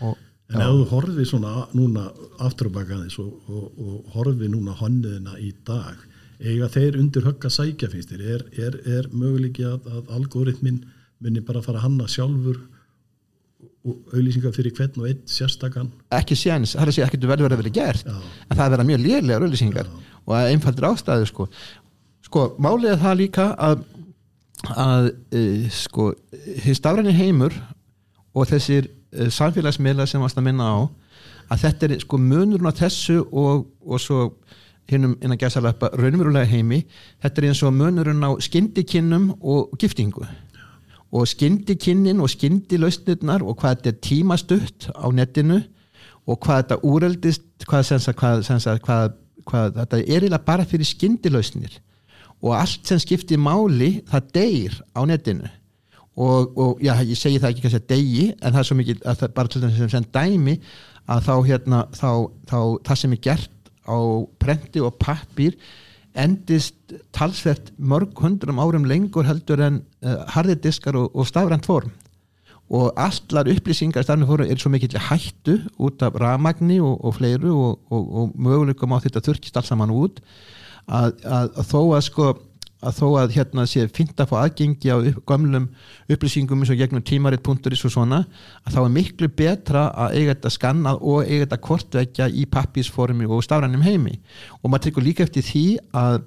og, 0.00 0.16
En 0.52 0.60
ef 0.60 0.72
þú 0.76 0.88
horfið 0.90 1.28
svona 1.30 1.52
núna 1.72 2.08
aftur 2.44 2.68
og 2.68 2.76
og, 2.76 3.28
og, 3.48 3.94
horfið 4.12 4.50
núna 4.52 4.74
honniðina 4.76 5.38
í 5.40 5.52
dag 5.64 5.96
eiga 6.42 6.68
þeir 6.68 6.98
undir 7.00 7.24
högg 7.24 7.46
að 7.46 7.54
sækja 7.56 7.88
finnst 7.88 8.10
þér, 8.12 8.22
er, 8.34 8.44
er, 8.58 8.76
er 8.98 9.08
möguleiki 9.12 9.64
að, 9.64 9.86
að 9.86 10.12
algoritmin 10.18 10.82
munir 11.22 11.44
bara 11.46 11.62
fara 11.62 11.78
að 11.78 11.86
hanna 11.86 12.08
sjálfur 12.10 12.58
og 13.82 14.14
auðlýsingar 14.14 14.54
fyrir 14.54 14.74
hvern 14.76 15.00
og 15.00 15.08
einn 15.08 15.22
sérstakann 15.26 15.90
ekki 16.14 16.36
séns, 16.38 16.74
það 16.74 16.84
er 16.84 16.90
að 16.90 16.96
segja 16.96 17.08
ekkert 17.08 17.28
verið 17.30 17.46
að 17.46 17.62
vera 17.62 17.74
gert 17.78 18.06
Já. 18.06 18.16
en 18.18 18.56
það 18.56 18.64
er 18.64 18.74
verið 18.74 18.90
mjög 18.90 19.04
lélega 19.06 19.40
auðlýsingar 19.40 19.92
og 20.22 20.36
einfaldir 20.38 20.86
ástæðu 20.86 21.28
sko. 21.30 21.48
Sko, 22.26 22.44
málið 22.62 22.92
er 22.92 23.00
það 23.02 23.18
líka 23.18 23.48
að 23.58 23.82
að 24.70 25.12
uh, 25.34 25.68
sko 25.70 26.12
hins 26.62 26.78
stafræni 26.78 27.14
heimur 27.16 27.54
og 28.34 28.48
þessir 28.50 28.88
uh, 28.88 29.28
samfélagsmiðla 29.32 30.06
sem 30.06 30.22
varst 30.22 30.38
að 30.38 30.48
minna 30.48 30.68
á 30.70 30.78
að 31.52 31.64
þetta 31.66 31.88
er 31.88 32.02
sko 32.02 32.18
munurinn 32.20 32.70
á 32.70 32.74
þessu 32.76 33.18
og, 33.26 33.66
og 33.84 34.00
svo 34.00 34.28
hinnum 34.90 35.16
innan 35.22 35.38
gæsalappa 35.38 35.92
raunverulega 35.98 36.48
heimi 36.48 36.82
þetta 37.22 37.42
er 37.42 37.48
eins 37.50 37.62
og 37.66 37.74
munurinn 37.76 38.24
á 38.24 38.30
skindikinnum 38.42 39.32
og 39.40 39.76
giftingu. 39.78 40.24
Og 41.12 41.28
skindikinnin 41.28 42.22
og 42.24 42.30
skindilausnirnar 42.32 43.44
og 43.44 43.58
hvað 43.60 43.76
þetta 43.76 43.90
er 43.92 44.00
tímastutt 44.06 44.88
á 44.96 45.06
netinu 45.12 45.60
og 46.26 46.38
hvað 46.40 46.62
þetta 46.62 46.80
úreldist 46.88 47.66
hvað, 47.68 47.86
sensa, 47.90 48.14
hvað, 48.16 48.44
sensa, 48.46 48.76
hvað, 48.80 49.16
hvað 49.44 49.80
þetta 49.80 50.02
er 50.06 50.38
bara 50.46 50.66
fyrir 50.68 50.88
skindilausnir 50.88 51.80
og 52.42 52.54
allt 52.58 52.88
sem 52.88 53.00
skiptir 53.02 53.40
máli 53.40 54.00
það 54.10 54.30
deyr 54.34 54.78
á 54.98 55.00
netinu. 55.06 55.50
Og, 56.12 56.58
og 56.60 56.82
já, 56.84 56.92
ég 57.00 57.16
segi 57.16 57.40
það 57.40 57.54
ekki 57.54 57.62
kannski 57.64 57.80
að 57.80 57.92
deyji 57.94 58.24
en 58.34 58.52
það 58.52 58.58
er 58.60 58.68
svo 58.68 58.76
mikið 58.76 59.06
að 59.08 59.20
það 59.22 59.30
bara 59.38 59.52
til 59.52 59.62
þess 59.62 59.84
að 59.86 59.94
sem 59.94 60.08
dæmi 60.12 60.56
að 61.12 61.22
þá 61.28 61.32
hérna 61.48 61.78
þá, 61.96 62.10
þá 62.50 62.58
það 62.88 63.00
sem 63.00 63.14
er 63.16 63.22
gert 63.24 63.70
á 63.88 63.98
prenti 64.42 64.82
og 64.84 64.98
pappir 65.00 65.56
endist 66.12 66.94
talsvert 67.16 67.72
mörg 67.80 68.12
hundrum 68.20 68.60
árum 68.60 68.84
lengur 68.84 69.24
heldur 69.24 69.62
en 69.64 69.80
uh, 70.04 70.20
hardidiskar 70.34 70.98
og, 71.00 71.14
og 71.16 71.30
stafrænt 71.30 71.66
form. 71.66 71.94
Og 72.72 72.92
allar 73.00 73.48
upplýsingar 73.48 74.04
stafrænt 74.04 74.28
form 74.28 74.44
er 74.44 74.60
svo 74.60 74.72
mikill 74.74 75.00
hættu 75.08 75.62
út 75.80 76.04
af 76.04 76.18
ramagni 76.20 76.76
og, 76.80 77.00
og 77.00 77.16
fleiru 77.16 77.56
og 77.88 78.36
möguleikum 78.36 78.92
á 78.92 79.00
þetta 79.00 79.24
þurkist 79.24 79.56
alls 79.56 79.72
saman 79.72 79.94
út 79.96 80.20
að, 80.86 81.12
að, 81.22 81.52
að 81.56 81.70
þó 81.72 81.80
að 81.96 82.02
sko 82.08 82.32
að 82.82 82.98
þó 82.98 83.08
að 83.20 83.34
hérna 83.36 83.64
sé 83.70 83.84
fint 83.94 84.20
að 84.20 84.30
fá 84.32 84.36
aðgengi 84.42 84.90
á 84.90 84.96
upp, 84.98 85.18
gamlum 85.28 85.68
upplýsingum 86.10 86.62
eins 86.62 86.72
og 86.74 86.80
gegnum 86.80 87.04
tímaritt.is 87.06 87.84
og 87.86 87.94
svona 87.94 88.22
að 88.64 88.76
þá 88.76 88.80
er 88.82 88.94
miklu 88.96 89.28
betra 89.38 89.84
að 90.04 90.16
eiga 90.18 90.34
þetta 90.34 90.54
skannað 90.56 91.02
og 91.12 91.28
eiga 91.28 91.44
þetta 91.44 91.60
kortvekja 91.68 92.28
í 92.28 92.46
pappisformi 92.50 93.28
og 93.28 93.44
stafrænum 93.46 93.86
heimi. 93.86 94.18
Og 94.62 94.72
maður 94.72 94.88
tekur 94.88 95.06
líka 95.06 95.26
eftir 95.26 95.46
því 95.46 95.66
að, 95.94 96.18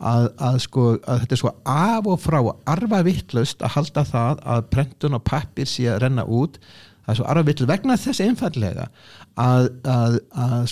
að, 0.00 0.28
að 0.48 0.60
sko 0.64 0.88
að 0.96 1.24
þetta 1.24 1.36
er 1.36 1.42
svo 1.44 1.54
af 1.76 2.08
og 2.08 2.20
frá 2.24 2.40
arfa 2.72 3.04
vittlust 3.04 3.64
að 3.64 3.74
halda 3.76 4.06
það 4.08 4.44
að 4.56 4.68
prentun 4.72 5.20
og 5.20 5.26
pappir 5.28 5.68
sé 5.68 5.90
að 5.92 6.04
renna 6.06 6.24
út. 6.24 6.56
Það 7.04 7.12
er 7.12 7.20
svo 7.20 7.32
arfa 7.34 7.48
vittlust 7.50 7.72
vegna 7.74 8.00
þess 8.00 8.24
einfallega 8.24 8.88
að 9.36 10.22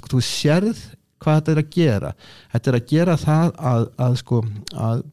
sko 0.01 0.17
þú 0.17 0.25
sérð 0.25 0.87
hvað 1.27 1.41
þetta 1.41 1.53
er 1.53 1.61
að 1.61 1.71
gera. 1.75 2.15
Þetta 2.55 2.71
er 2.71 2.79
að 2.79 2.89
gera 2.95 3.19
það 3.21 3.53
að, 3.73 3.87
að 4.07 4.19
sko 4.23 4.41
að, 4.87 5.05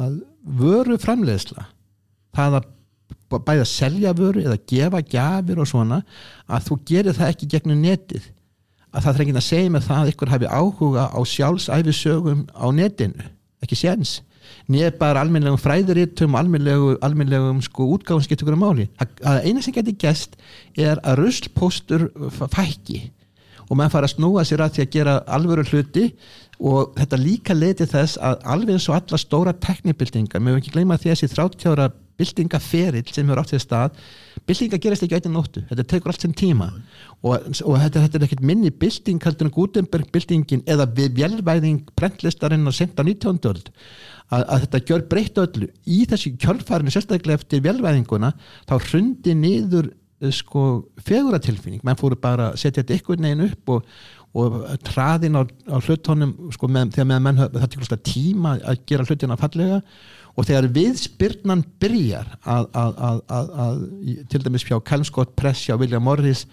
að, 0.00 0.18
vöru 0.60 0.96
framleiðsla 1.00 1.66
það 2.36 2.60
að 2.60 2.68
bæða 3.30 3.62
að 3.62 3.70
selja 3.70 4.12
vöru 4.16 4.42
eða 4.42 4.58
gefa 4.72 5.02
gafir 5.06 5.60
og 5.62 5.68
svona 5.68 6.00
að 6.50 6.64
þú 6.68 6.78
gerir 6.88 7.16
það 7.18 7.34
ekki 7.34 7.50
gegnum 7.54 7.84
netið. 7.84 8.24
Að 8.90 9.04
það 9.04 9.20
ekki 9.22 9.36
að 9.36 9.46
segja 9.46 9.70
með 9.70 9.86
það 9.86 10.00
að 10.00 10.10
ykkur 10.14 10.32
hafi 10.32 10.48
áhuga 10.50 11.04
á 11.14 11.20
sjálfsæfisögum 11.32 12.42
á 12.50 12.66
netinu, 12.74 13.28
ekki 13.62 13.78
séns. 13.78 14.16
Nýja 14.70 14.90
bara 14.98 15.22
almenlegum 15.22 15.60
fræðurittum 15.62 16.34
almenlegum, 16.34 16.96
almenlegum 17.06 17.60
sko 17.62 17.86
útgáðum 17.94 18.24
skiptur 18.24 18.48
ykkur 18.48 18.58
á 18.58 18.64
máli, 18.64 18.88
að 18.98 19.44
eina 19.46 19.62
sem 19.62 19.76
getur 19.76 19.94
gæst 20.00 20.34
er 20.74 20.98
að 21.06 21.20
ruslpostur 21.22 22.08
fækki 22.50 23.04
og 23.70 23.78
mann 23.78 23.92
fara 23.92 24.08
að 24.10 24.16
snúa 24.16 24.44
sér 24.44 24.64
að 24.64 24.76
því 24.76 24.84
að 24.84 24.94
gera 24.96 25.16
alvöru 25.30 25.64
hluti. 25.70 26.10
Og 26.60 26.92
þetta 26.98 27.16
líka 27.16 27.54
leiti 27.56 27.86
þess 27.88 28.18
að 28.20 28.42
alveg 28.52 28.76
eins 28.76 28.88
og 28.90 28.98
alla 28.98 29.18
stóra 29.22 29.54
teknibildingar, 29.56 30.42
mér 30.42 30.58
hefum 30.58 30.60
ekki 30.60 30.74
gleyma 30.74 30.98
því 31.00 31.14
þessi 31.14 31.30
30 31.32 31.70
ára 31.72 31.86
byltingaferill 32.20 33.06
sem 33.08 33.24
hefur 33.24 33.40
átt 33.40 33.54
sér 33.54 33.62
stað 33.64 34.02
byltinga 34.48 34.80
gerist 34.82 35.04
ekki 35.04 35.16
auðvitað 35.16 35.34
nóttu, 35.34 35.62
þetta 35.68 35.86
tekur 35.88 36.12
allt 36.12 36.24
sem 36.24 36.32
tíma. 36.36 36.70
Og, 37.20 37.34
og 37.64 37.76
þetta, 37.80 38.04
þetta 38.04 38.18
er 38.18 38.26
ekkert 38.26 38.46
minni 38.50 38.72
bylting 38.82 39.20
heldur 39.24 39.48
en 39.48 39.54
Gutenberg 39.54 40.10
byltingin 40.14 40.64
eða 40.70 40.88
við 40.96 41.18
velvæðing 41.20 41.92
brentlistarinn 41.98 42.68
og 42.68 42.76
senda 42.76 43.04
19. 43.06 43.40
öld. 43.50 43.70
Að, 44.30 44.44
að 44.44 44.64
þetta 44.64 44.82
gjör 44.88 45.06
breytt 45.10 45.40
öllu. 45.42 45.70
Í 45.90 46.04
þessi 46.10 46.34
kjölfarinu 46.40 46.92
sérstaklega 46.94 47.40
eftir 47.40 47.64
velvæðinguna 47.64 48.32
þá 48.68 48.76
hrundi 48.78 49.34
niður 49.34 49.90
sko 50.34 50.64
feguratilfinning, 51.06 51.82
menn 51.86 51.98
fóru 51.98 52.18
bara 52.20 52.50
að 52.50 52.62
setja 52.62 52.82
þetta 52.82 52.96
ykkur 52.98 53.20
neginn 53.24 53.46
upp 53.46 53.72
og, 53.74 53.92
og 54.36 54.56
traðin 54.86 55.38
á, 55.40 55.42
á 55.48 55.76
hlutónum 55.80 56.34
sko, 56.54 56.68
með, 56.68 56.94
þegar 56.96 57.08
með 57.12 57.22
menn 57.26 57.40
það 57.40 57.68
tekur 57.68 57.86
alltaf 57.86 58.02
tíma 58.06 58.56
að 58.60 58.82
gera 58.90 59.06
hlutina 59.08 59.38
fallega. 59.40 59.80
Og 60.38 60.46
þegar 60.46 60.68
viðspyrnan 60.76 61.64
byrjar 61.82 62.28
að, 62.48 62.68
að, 62.78 63.22
að 63.34 63.80
til 64.30 64.42
dæmis 64.44 64.64
fjá 64.68 64.76
Kalmskott 64.86 65.32
Pressja 65.36 65.74
og 65.74 65.82
William 65.82 66.04
Morris 66.06 66.44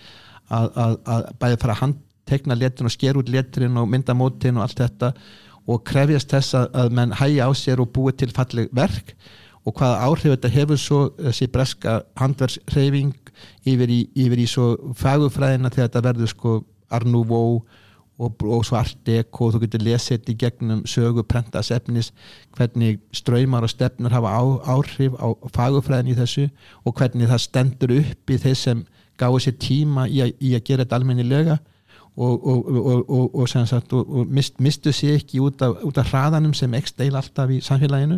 að 0.48 0.98
bæði 1.38 1.60
fara 1.62 1.76
að 1.76 1.82
handtekna 1.84 2.58
letrin 2.58 2.88
og 2.90 2.96
sker 2.96 3.20
út 3.20 3.30
letrin 3.32 3.78
og 3.78 3.90
mynda 3.92 4.16
mótin 4.18 4.58
og 4.58 4.66
allt 4.66 4.80
þetta 4.80 5.12
og 5.68 5.84
krefjast 5.88 6.32
þess 6.32 6.56
að 6.58 6.96
menn 6.96 7.16
hægja 7.20 7.48
á 7.48 7.52
sér 7.52 7.84
og 7.84 7.92
búi 7.96 8.16
til 8.16 8.32
falleg 8.36 8.72
verk 8.76 9.14
og 9.68 9.76
hvaða 9.76 10.04
áhrif 10.08 10.34
þetta 10.34 10.54
hefur 10.54 10.80
svo 10.80 11.00
þessi 11.20 11.50
breska 11.52 11.98
handverksreyfing 12.20 13.27
yfir 13.68 13.92
í, 13.92 14.00
yfir 14.16 14.44
í 14.44 14.48
svo 14.50 14.70
fagufræðina 14.98 15.72
þegar 15.74 15.90
þetta 15.90 16.06
verður 16.10 16.34
sko 16.34 16.56
Arnúvó 16.94 17.42
og, 18.18 18.44
og 18.44 18.66
svo 18.66 18.80
Art 18.80 18.98
Deco 19.06 19.48
og 19.48 19.56
þú 19.56 19.64
getur 19.66 19.86
lesið 19.86 20.32
í 20.34 20.38
gegnum 20.42 20.84
sögu 20.90 21.24
prentas 21.28 21.72
efnis 21.76 22.12
hvernig 22.58 23.02
ströymar 23.16 23.68
og 23.68 23.74
stefnur 23.74 24.14
hafa 24.14 24.34
á, 24.34 24.44
áhrif 24.74 25.18
á 25.22 25.28
fagufræðin 25.54 26.14
í 26.14 26.18
þessu 26.18 26.48
og 26.84 26.98
hvernig 26.98 27.30
það 27.30 27.44
stendur 27.46 27.98
upp 28.00 28.34
í 28.34 28.40
þeir 28.42 28.58
sem 28.58 28.86
gáði 29.18 29.44
sér 29.46 29.58
tíma 29.62 30.08
í, 30.10 30.22
a, 30.26 30.30
í 30.30 30.56
að 30.58 30.66
gera 30.66 30.86
þetta 30.86 31.00
almennilega 31.02 31.60
og, 32.18 32.48
og, 33.10 33.36
og 33.36 33.50
sagt, 33.50 33.94
mist, 34.34 34.56
mistu 34.64 34.94
sér 34.96 35.20
ekki 35.20 35.42
út 35.44 35.62
af, 35.62 35.76
út 35.86 36.00
af 36.02 36.10
hraðanum 36.10 36.56
sem 36.58 36.74
ekst 36.74 36.98
eil 37.04 37.14
alltaf 37.14 37.52
í 37.54 37.60
samfélaginu. 37.62 38.18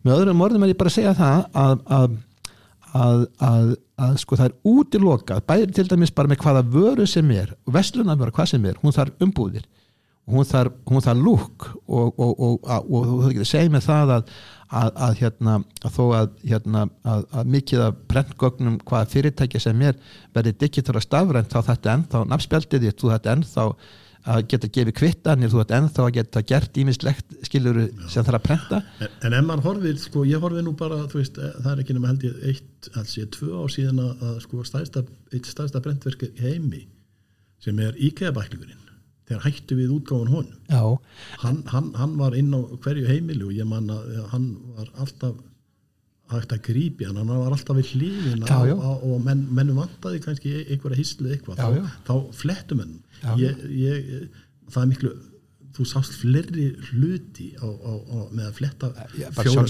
Með 0.00 0.14
öðrum 0.14 0.44
orðum 0.46 0.64
er 0.64 0.72
ég 0.72 0.78
bara 0.80 0.88
að 0.88 0.96
segja 0.96 1.12
það 1.18 1.42
að, 1.52 1.82
að 1.98 2.16
að, 2.98 3.24
að, 3.44 3.72
að 4.08 4.14
sko 4.22 4.38
það 4.38 4.50
er 4.50 4.74
útilokað 4.74 5.42
bæri 5.48 5.74
til 5.76 5.88
dæmis 5.90 6.14
bara 6.14 6.30
með 6.30 6.42
hvaða 6.44 6.64
vöru 6.74 7.06
sem 7.08 7.34
er 7.34 7.54
og 7.66 7.74
vestlunarvöru 7.76 8.34
hvað 8.36 8.52
sem 8.52 8.70
er 8.70 8.80
hún 8.82 8.96
þarf 8.96 9.24
umbúðir 9.24 9.66
hún 10.28 10.44
þarf, 10.44 10.74
hún 10.88 11.04
þarf 11.04 11.22
lúk 11.22 11.66
og, 11.86 12.18
og, 12.20 12.32
og, 12.36 12.66
og 12.68 13.06
þú 13.08 13.30
getur 13.32 13.48
segið 13.48 13.74
með 13.74 13.86
það 13.86 14.12
að, 14.14 14.32
að 14.68 15.14
hérna, 15.22 15.54
þó 15.86 16.02
að 16.18 16.34
hérna, 16.50 16.82
mikið 17.48 17.84
af 17.86 18.02
brentgögnum 18.10 18.76
hvaða 18.88 19.08
fyrirtæki 19.14 19.62
sem 19.62 19.86
er 19.88 19.96
verið 20.36 20.58
digital 20.60 20.98
og 21.00 21.06
stafrænt 21.06 21.54
þá 21.54 21.62
þetta 21.70 21.94
ennþá 21.94 22.22
nafnspjaldið 22.32 22.90
þú 23.00 23.14
þetta 23.14 23.36
ennþá 23.36 23.66
að 24.28 24.42
geta 24.52 24.70
gefið 24.72 24.96
kvittanir, 24.98 25.52
þú 25.52 25.62
ert 25.62 25.74
ennþá 25.78 26.04
að 26.04 26.14
geta 26.18 26.42
gert 26.50 26.80
ímislegt 26.82 27.36
skiluru 27.48 27.86
sem 28.06 28.24
það 28.24 28.32
er 28.32 28.38
að 28.38 28.44
prenta. 28.48 28.80
En, 28.98 29.14
en 29.28 29.38
ef 29.38 29.46
maður 29.48 29.66
horfið, 29.68 30.02
sko, 30.04 30.24
ég 30.28 30.44
horfið 30.44 30.66
nú 30.66 30.74
bara 30.78 31.00
veist, 31.12 31.40
eh, 31.40 31.54
það 31.62 31.70
er 31.72 31.84
ekki 31.84 31.96
nema 31.96 32.12
held 32.12 32.28
ég 32.28 32.42
eitt 32.52 32.90
alls 32.98 33.16
ég 33.18 33.30
tvö 33.36 33.62
á 33.62 33.64
síðan 33.72 34.02
að 34.04 34.36
sko 34.44 34.66
stæðsta, 34.68 35.04
eitt 35.32 35.48
stæðsta 35.48 35.82
brentverk 35.84 36.28
heimi 36.42 36.84
sem 37.64 37.80
er 37.82 37.96
IKEA-bæklingurinn 38.08 38.84
þegar 39.28 39.44
hættu 39.44 39.76
við 39.76 39.92
útgáðun 39.98 40.32
hon 40.32 40.52
hann, 41.42 41.62
hann, 41.68 41.90
hann 41.98 42.16
var 42.20 42.36
inn 42.38 42.54
á 42.54 42.60
hverju 42.84 43.08
heimilu 43.10 43.50
og 43.50 43.56
ég 43.58 43.68
man 43.68 43.90
að 43.92 44.22
hann 44.32 44.48
var 44.76 44.92
alltaf 45.02 45.36
hægt 46.32 46.52
að 46.52 46.62
grípi 46.68 47.06
hann, 47.08 47.16
hann 47.20 47.30
var 47.30 47.54
alltaf 47.56 47.78
við 47.78 47.92
hlýðin 47.94 48.44
og 48.48 49.16
menn, 49.24 49.46
mennum 49.54 49.80
vantaði 49.80 50.20
kannski 50.24 50.54
einhverja 50.66 51.00
híslu 51.00 51.32
eitthvað, 51.32 51.62
já, 51.62 51.78
já. 51.78 51.86
þá, 52.04 52.12
þá 52.12 52.40
flettum 52.42 52.84
henn 52.84 52.96
ég, 53.40 53.62
ég, 53.72 54.12
það 54.68 54.82
er 54.82 54.90
miklu 54.92 55.14
þú 55.78 55.86
sást 55.86 56.16
flerri 56.18 56.68
hluti 56.90 57.52
á, 57.62 57.68
á, 57.68 57.92
á, 57.94 58.18
með 58.34 58.44
að 58.48 58.54
fletta 58.58 58.90
ja, 59.18 59.30
fjóra 59.36 59.66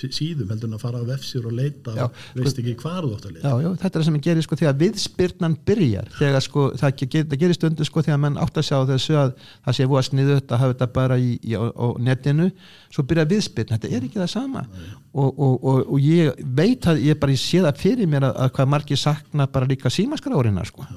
síðum 0.00 0.48
heldur 0.48 0.70
en 0.70 0.76
að 0.78 0.80
fara 0.80 1.02
á 1.02 1.04
vefsir 1.04 1.44
og 1.44 1.52
leita 1.52 1.92
já, 1.92 2.06
veist 2.38 2.54
sko, 2.54 2.62
ekki 2.62 2.74
hvað 2.80 3.00
þú 3.04 3.10
átt 3.16 3.26
að 3.28 3.34
leita. 3.34 3.44
Já, 3.50 3.64
já, 3.64 3.68
þetta 3.82 3.90
er 3.90 3.96
það 3.98 4.06
sem 4.06 4.18
gerir 4.26 4.46
sko 4.46 4.58
þegar 4.60 4.78
viðspyrnan 4.80 5.56
byrjar 5.68 6.10
þegar 6.16 6.46
sko 6.46 6.64
það, 6.80 7.04
ger, 7.04 7.28
það 7.28 7.42
gerir 7.44 7.58
stundu 7.58 7.88
sko 7.88 8.04
þegar 8.06 8.22
mann 8.24 8.40
átt 8.40 8.60
að 8.62 8.68
sjá 8.70 8.78
þessu 8.88 9.18
að 9.20 9.34
það 9.50 9.78
sé 9.78 9.88
að 9.90 10.08
sniðu 10.08 10.38
þetta 10.40 10.56
að 10.56 10.64
hafa 10.64 10.76
þetta 10.76 10.90
bara 10.96 11.20
í, 11.20 11.30
í, 11.44 11.54
á 11.60 11.86
netinu 12.00 12.50
svo 12.88 13.04
byrja 13.10 13.28
viðspyrna, 13.34 13.76
þetta 13.76 13.94
er 13.96 14.08
ekki 14.08 14.22
það 14.22 14.32
sama. 14.32 14.64
Og, 15.10 15.28
og, 15.28 15.54
og, 15.60 15.80
og 15.84 16.04
ég 16.04 16.44
veit 16.56 16.88
að 16.88 17.04
ég 17.04 17.20
bara 17.20 17.36
sé 17.36 17.60
það 17.60 17.84
fyrir 17.84 18.10
mér 18.10 18.30
að, 18.30 18.36
að 18.46 18.52
hvað 18.56 18.76
margir 18.78 19.00
sakna 19.00 19.50
bara 19.52 19.68
líka 19.68 19.92
símaskrárinnar 19.92 20.70
sko 20.70 20.88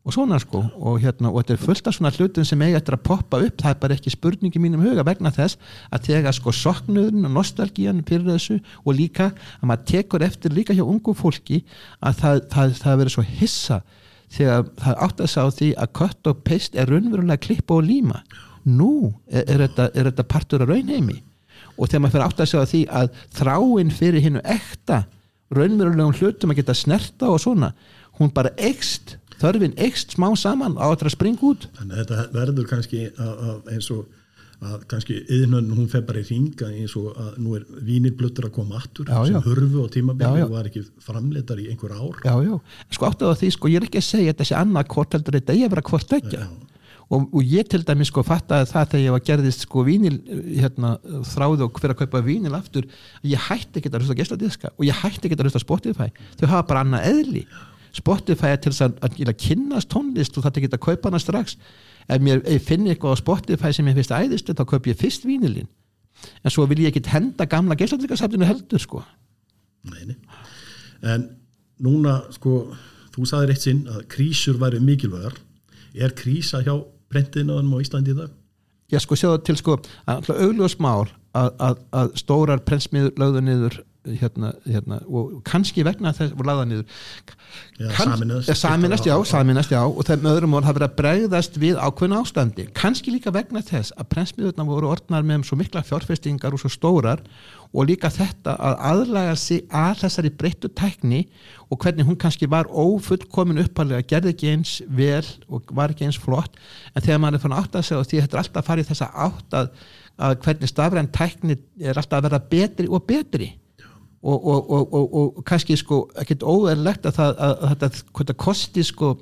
og 0.00 0.14
svona 0.14 0.38
sko 0.40 0.62
og, 0.80 0.96
hérna, 1.02 1.28
og 1.28 1.42
þetta 1.42 1.54
er 1.54 1.60
fullt 1.60 1.88
af 1.90 1.94
svona 1.96 2.12
hlutum 2.14 2.44
sem 2.48 2.62
eiga 2.64 2.78
eftir 2.80 2.96
að 2.96 3.02
poppa 3.04 3.40
upp. 3.44 3.56
Það 3.60 3.70
er 3.74 3.80
bara 3.82 3.96
ekki 3.98 4.12
spurningi 4.14 4.62
mínum 4.62 4.80
huga 4.84 5.04
vegna 5.04 5.32
þess 5.34 5.60
að 5.92 6.06
þegar 6.08 6.36
sko 6.36 6.54
soknuðurinn 6.56 7.28
og 7.28 7.34
nostalgían 7.36 8.00
fyrir 8.08 8.30
þessu 8.32 8.58
og 8.84 8.96
líka 8.96 9.30
að 9.60 9.66
maður 9.68 9.88
tekur 9.92 10.24
eftir 10.24 10.56
líka 10.56 10.76
hjá 10.76 10.86
ungu 10.86 11.14
fólki 11.16 11.60
að 12.00 12.22
það, 12.22 12.42
það, 12.54 12.76
það 12.80 13.00
verður 13.02 13.16
svo 13.16 13.26
hissa 13.28 13.80
þegar 14.30 14.66
það 14.80 15.04
átt 15.06 15.20
að 15.20 15.32
sá 15.34 15.40
því 15.58 15.70
að 15.84 15.94
kött 16.00 16.32
og 16.32 16.42
peist 16.48 16.78
er 16.78 16.88
raunverulega 16.88 17.44
klippa 17.44 17.76
og 17.76 17.84
líma. 17.84 18.24
Nú 18.64 19.12
er, 19.28 19.44
er, 19.44 19.66
þetta, 19.66 19.90
er 19.92 20.10
þetta 20.10 20.28
partur 20.32 20.64
af 20.64 20.72
raunheimi. 20.72 21.20
Og 21.76 21.88
þegar 21.88 22.06
maður 22.06 22.16
fyrir 22.16 22.28
átt 22.28 22.44
að 22.44 22.52
sá 22.54 22.58
því 22.72 22.84
að 22.88 23.14
þráinn 23.36 23.92
fyrir 24.00 24.24
hinnu 24.24 24.44
ekta 24.48 25.04
raunverulegum 25.52 26.16
hlutum 26.16 26.52
að 26.54 26.62
geta 26.62 26.76
snerta 26.78 27.28
og 27.28 27.40
svona 27.42 27.74
hún 28.20 28.30
bara 28.32 28.52
ekst 28.60 29.16
þörfin 29.40 29.76
ekst 29.80 30.16
smá 30.16 30.30
saman 30.38 30.78
á 30.80 30.86
að 30.90 31.10
springa 31.12 31.44
út. 31.50 31.68
Að 31.80 31.98
þetta 32.00 32.24
verður 32.34 32.70
kannski 32.70 33.06
að, 33.10 33.36
að 33.50 33.70
eins 33.74 33.90
og 33.94 34.08
að 34.60 34.82
kannski 34.90 35.16
yðnun 35.32 35.70
hún 35.72 35.86
fef 35.88 36.04
bara 36.08 36.20
í 36.20 36.26
ringa 36.28 36.68
eins 36.68 36.92
og 37.00 37.14
að 37.16 37.36
nú 37.40 37.54
er 37.56 37.62
vínirblöttur 37.86 38.50
að 38.50 38.56
koma 38.58 38.76
aftur 38.76 39.08
já, 39.08 39.16
sem 39.24 39.38
já. 39.38 39.40
hörfu 39.46 39.84
og 39.86 39.92
tímabili 39.94 40.42
og 40.44 40.52
var 40.52 40.68
ekki 40.68 40.82
framleitar 41.00 41.62
í 41.62 41.70
einhver 41.72 41.94
ár. 41.96 42.18
Já, 42.26 42.34
já, 42.44 42.58
sko 42.92 43.08
áttu 43.08 43.30
á 43.32 43.34
því, 43.40 43.54
sko 43.56 43.70
ég 43.72 43.80
er 43.80 43.86
ekki 43.88 44.02
að 44.02 44.10
segja 44.10 44.34
þetta 44.34 44.48
sé 44.50 44.58
annað 44.58 44.90
hvort 44.92 45.16
heldur 45.16 45.38
þetta, 45.38 45.56
ég 45.56 45.64
er 45.64 45.72
bara 45.72 45.86
hvort 45.88 46.12
ekki 46.18 46.42
og, 47.10 47.24
og 47.24 47.40
ég 47.42 47.70
til 47.72 47.80
dæmis 47.86 48.10
sko 48.12 48.22
fattaði 48.26 48.68
það 48.70 48.92
þegar 48.92 49.04
ég 49.06 49.16
var 49.16 49.24
gerðist 49.30 49.64
sko 49.64 49.84
vínil 49.86 50.20
hérna, 50.60 50.92
þráðu 51.32 51.66
og 51.66 51.80
fyrir 51.80 51.96
að 51.96 52.02
kaupa 52.04 52.22
vínil 52.26 52.54
aftur 52.58 52.86
ég 53.26 53.48
hætti 53.48 53.80
ekki 53.80 53.90
að 53.90 54.04
hlusta 54.04 54.18
gæstadiska 54.20 54.74
og 54.76 54.86
ég 54.86 55.00
hætti 55.00 55.26
ekki 55.26 55.40
að 55.40 55.48
hlusta 55.48 55.64
Spotify. 55.64 56.12
Þau 56.36 56.46
hafa 56.52 56.68
bara 56.68 56.84
annað 56.84 57.08
eðli 57.10 57.46
Spotify 57.96 58.56
til 58.56 58.72
þess 58.72 58.86
að, 58.86 58.98
að, 59.06 59.18
að 59.26 59.36
kynast 59.40 59.90
tónlist 59.92 60.36
og 60.38 60.46
þetta 60.46 60.64
geta 60.64 60.78
að 60.78 60.86
kaupa 60.86 61.10
hana 61.10 61.22
strax 61.22 61.56
ef 62.10 62.22
mér 62.22 62.42
ef 62.48 62.68
finn 62.68 62.86
eitthvað 62.88 63.16
á 63.18 63.22
Spotify 63.22 63.72
sem 63.74 63.90
ég 63.90 63.98
finnst 63.98 64.14
æðist 64.14 64.52
þá 64.52 64.64
kaup 64.68 64.88
ég 64.90 64.98
fyrst 64.98 65.26
vínilinn 65.28 65.68
en 66.44 66.52
svo 66.52 66.66
vil 66.70 66.82
ég 66.84 66.92
ekki 66.92 67.08
henda 67.10 67.46
gamla 67.48 67.76
geislatryggarsafninu 67.78 68.48
heldur 68.48 68.82
sko 68.82 69.02
Neini. 69.90 70.16
en 71.02 71.28
núna 71.80 72.20
sko 72.34 72.66
þú 73.14 73.26
saðir 73.28 73.54
eitt 73.54 73.64
sinn 73.64 73.86
að 73.90 74.04
krísur 74.12 74.60
væri 74.60 74.82
mikilvægar 74.84 75.38
er 75.94 76.14
krísa 76.16 76.60
hjá 76.64 76.74
brendinaðum 77.10 77.74
á 77.74 77.82
Íslandi 77.82 78.14
í 78.14 78.18
dag? 78.18 78.30
Já 78.90 79.00
sko 79.02 79.16
sjáðu 79.18 79.42
til 79.46 79.56
sko 79.58 79.78
að 80.10 80.30
augljóðsmál 80.34 81.08
að, 81.34 81.50
að, 81.62 81.80
að 81.94 82.12
stórar 82.18 82.62
prentsmiður 82.66 83.14
lögðu 83.18 83.42
niður 83.46 83.78
hérna, 84.04 84.52
hérna 84.64 85.00
og 85.08 85.40
kannski 85.44 85.84
vegna 85.84 86.12
þess 86.16 86.32
voru 86.36 86.48
laðað 86.48 86.68
niður. 86.70 87.02
Ja, 87.80 87.90
saminast, 87.98 88.52
saminast, 88.56 89.06
já, 89.08 89.14
saminast 89.28 89.72
já 89.74 89.80
og 89.82 90.00
með 90.08 90.30
öðrum 90.38 90.56
verið 90.56 90.86
að 90.86 90.96
bregðast 90.96 91.58
við 91.60 91.76
ákveðna 91.80 92.22
ástandi. 92.22 92.66
Kannski 92.76 93.12
líka 93.12 93.32
vegna 93.34 93.62
þess 93.66 93.92
að 93.98 94.08
prensmiðurna 94.14 94.66
voru 94.68 94.90
orðnar 94.94 95.26
með 95.26 95.44
svo 95.48 95.58
mikla 95.60 95.84
fjárfestingar 95.84 96.56
og 96.56 96.62
svo 96.62 96.72
stórar 96.72 97.24
og 97.70 97.86
líka 97.86 98.10
þetta 98.10 98.56
að 98.56 98.80
aðlæga 98.88 99.36
sig 99.38 99.62
að 99.68 100.02
þessari 100.02 100.32
breyttu 100.40 100.72
tækni 100.74 101.22
og 101.70 101.78
hvernig 101.84 102.08
hún 102.08 102.18
kannski 102.18 102.48
var 102.50 102.70
ófullkomin 102.72 103.62
uppalega, 103.62 104.02
gerði 104.02 104.34
ekki 104.34 104.52
eins 104.54 104.76
vel 104.88 105.26
og 105.46 105.70
var 105.76 105.92
ekki 105.92 106.08
eins 106.08 106.18
flott. 106.18 106.56
En 106.94 107.04
þegar 107.04 107.22
maður 107.22 107.38
er 107.38 107.44
fann 107.44 107.58
átt 107.60 107.78
að 107.78 107.88
segja 107.90 108.08
því 108.08 108.24
þetta 108.24 108.38
er 108.38 108.42
alltaf 108.44 108.62
að 108.62 108.70
fara 108.72 108.82
í 108.82 108.88
þessa 108.88 109.10
átt 109.28 109.58
að, 109.60 109.72
að 110.18 110.36
hvernig 110.46 110.72
stafræn 110.72 111.12
tækni 111.14 111.58
er 111.78 112.00
alltaf 112.00 112.18
að 112.18 112.30
vera 112.30 112.46
betri 112.50 112.90
og 112.90 113.06
betri 113.06 113.52
og, 114.20 114.46
og, 114.46 114.92
og, 114.92 115.14
og 115.16 115.44
kannski 115.48 115.76
sko 115.80 116.02
ekkert 116.20 116.44
óverlegt 116.44 117.06
að 117.08 117.22
að, 117.24 117.38
að, 117.40 117.84
að, 117.86 118.02
að 118.20 118.36
kosti 118.40 118.84
sko 118.84 119.14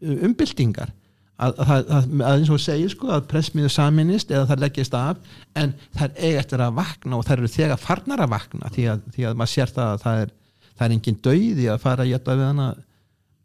umbyltingar 0.00 0.94
að 1.38 1.92
eins 2.26 2.48
og 2.50 2.58
segir 2.58 2.90
sko 2.90 3.12
að 3.14 3.28
pressmiðu 3.30 3.68
saminist 3.70 4.32
eða 4.32 4.48
það 4.48 4.62
leggjast 4.64 4.96
af 4.98 5.36
en 5.58 5.74
það 5.94 6.08
er 6.08 6.24
eiga 6.24 6.40
eftir 6.40 6.64
að 6.64 6.74
vakna 6.80 7.18
og 7.18 7.28
það 7.28 7.36
eru 7.36 7.50
þegar 7.54 7.82
farnar 7.82 8.24
að 8.24 8.32
vakna 8.32 8.70
því 8.74 8.86
að, 8.90 9.04
því 9.14 9.26
að 9.28 9.38
maður 9.38 9.52
sér 9.52 9.72
það 9.76 9.92
að 9.92 10.02
það 10.02 10.22
er, 10.24 10.32
það 10.72 10.86
er 10.86 10.96
engin 10.96 11.20
dauði 11.28 11.68
að 11.70 11.84
fara 11.84 12.06
að 12.06 12.12
geta 12.14 12.36
við 12.40 12.48
hana 12.48 12.68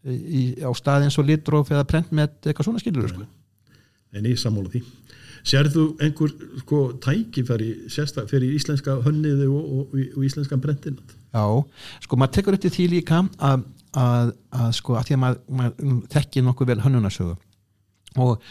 í, 0.10 0.44
á 0.66 0.72
stað 0.80 1.06
eins 1.06 1.20
og 1.22 1.30
litróf 1.30 1.70
eða 1.70 1.86
prent 1.94 2.10
með 2.16 2.34
eitthvað 2.42 2.70
svona 2.70 2.82
skilur 2.82 3.14
sko. 3.14 3.28
En 4.14 4.26
ég 4.30 4.42
sammála 4.42 4.74
því 4.74 4.82
Serðu 5.44 5.90
einhver 6.00 6.32
sko, 6.62 6.82
tækifæri 7.04 7.70
sérstaklega 7.92 8.32
fyrir 8.32 8.54
íslenska 8.56 8.96
hönniði 9.04 9.50
og, 9.52 9.64
og, 9.64 9.98
og 10.16 10.24
íslenska 10.24 10.56
brentinat? 10.62 11.18
Já, 11.34 11.44
sko 12.06 12.20
maður 12.20 12.38
tekur 12.38 12.56
eftir 12.56 12.72
því 12.72 12.86
líka 12.94 13.24
að, 13.44 13.66
að, 14.00 14.32
að 14.56 14.70
sko 14.78 14.96
að 15.00 15.10
því 15.10 15.18
að 15.18 15.22
maður, 15.24 15.42
maður 15.60 15.98
þekkir 16.14 16.48
nokkuð 16.48 16.72
vel 16.72 16.84
hönnunarsögu 16.86 17.36
og, 18.22 18.46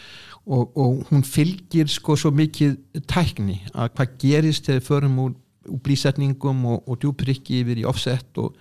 og, 0.77 0.77
hún 1.09 1.25
fylgir 1.25 1.91
sko 1.91 2.17
svo 2.19 2.33
mikið 2.35 2.77
tækni 3.09 3.61
að 3.73 3.93
hvað 3.97 4.15
gerist 4.25 4.69
þegar 4.69 4.87
förum 4.89 5.19
úr, 5.25 5.35
úr 5.71 5.83
blísetningum 5.87 6.65
og, 6.75 6.95
djúprykki 7.01 7.63
yfir 7.63 7.83
í 7.85 7.89
offset 7.89 8.43
og, 8.43 8.57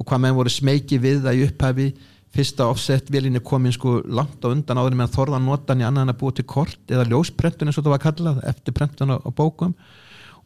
hvað 0.00 0.24
með 0.24 0.38
voru 0.38 0.54
smeki 0.54 1.00
við 1.02 1.24
það 1.26 1.40
í 1.40 1.46
upphafi 1.48 1.88
fyrsta 2.34 2.66
offset 2.70 3.10
velinni 3.12 3.42
komin 3.44 3.74
sko 3.74 4.00
langt 4.04 4.42
á 4.42 4.50
undan 4.50 4.80
áður 4.80 4.98
með 4.98 5.08
að 5.08 5.18
þorða 5.18 5.40
notan 5.44 5.82
í 5.82 5.86
annan 5.86 6.10
að 6.12 6.18
búa 6.22 6.34
til 6.34 6.46
kort 6.50 6.90
eða 6.90 7.06
ljósprentun 7.12 7.70
eins 7.70 7.78
og 7.78 7.86
það 7.86 7.94
var 7.94 8.04
kallað 8.08 8.42
eftir 8.50 8.76
prentun 8.76 9.14
á, 9.14 9.16
á 9.22 9.30
bókum. 9.30 9.76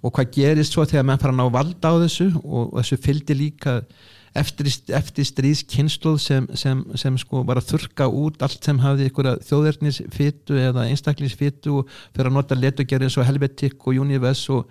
Og 0.05 0.15
hvað 0.15 0.31
gerist 0.37 0.77
svo 0.77 0.85
þegar 0.87 1.09
menn 1.09 1.19
fara 1.19 1.35
að 1.35 1.41
ná 1.41 1.49
valda 1.57 1.91
á 1.91 1.95
þessu 2.05 2.29
og, 2.45 2.69
og 2.71 2.79
þessu 2.83 3.01
fylgdi 3.03 3.39
líka 3.39 3.81
eftir, 4.37 4.69
eftir 4.95 5.27
stríðskynsluð 5.27 6.19
sem, 6.23 6.47
sem, 6.59 6.83
sem 6.99 7.17
sko 7.21 7.43
var 7.49 7.61
að 7.61 7.73
þurka 7.73 8.09
út 8.21 8.45
allt 8.45 8.65
sem 8.65 8.79
hafði 8.83 9.09
ykkur 9.11 9.31
þjóðverðnisfittu 9.49 10.59
eða 10.61 10.87
einstaklingsfittu 10.93 11.81
og 11.81 11.93
fyrir 12.13 12.31
að 12.31 12.37
nota 12.37 12.59
letugerðin 12.59 13.13
svo 13.15 13.27
helvetikk 13.27 13.89
og 13.89 14.01
universe 14.05 14.53
og, 14.55 14.69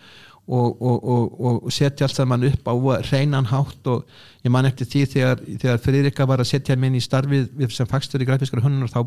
og, 0.47 1.39
og 1.67 1.71
setja 1.73 2.07
allt 2.07 2.15
saman 2.15 2.45
upp 2.47 2.69
á 2.71 2.73
reynan 3.12 3.49
hátt 3.49 3.88
og 3.91 4.05
ég 4.45 4.51
man 4.53 4.67
eftir 4.69 4.88
því 4.88 5.03
þegar, 5.12 5.41
þegar 5.63 5.81
Friðrika 5.83 6.27
var 6.29 6.43
að 6.43 6.51
setja 6.53 6.77
minn 6.79 6.95
í 6.95 7.03
starfið 7.03 7.67
sem 7.75 7.89
fagstur 7.89 8.23
í 8.23 8.27
grafískara 8.27 8.63
hundunar 8.63 8.91
þá, 8.91 9.01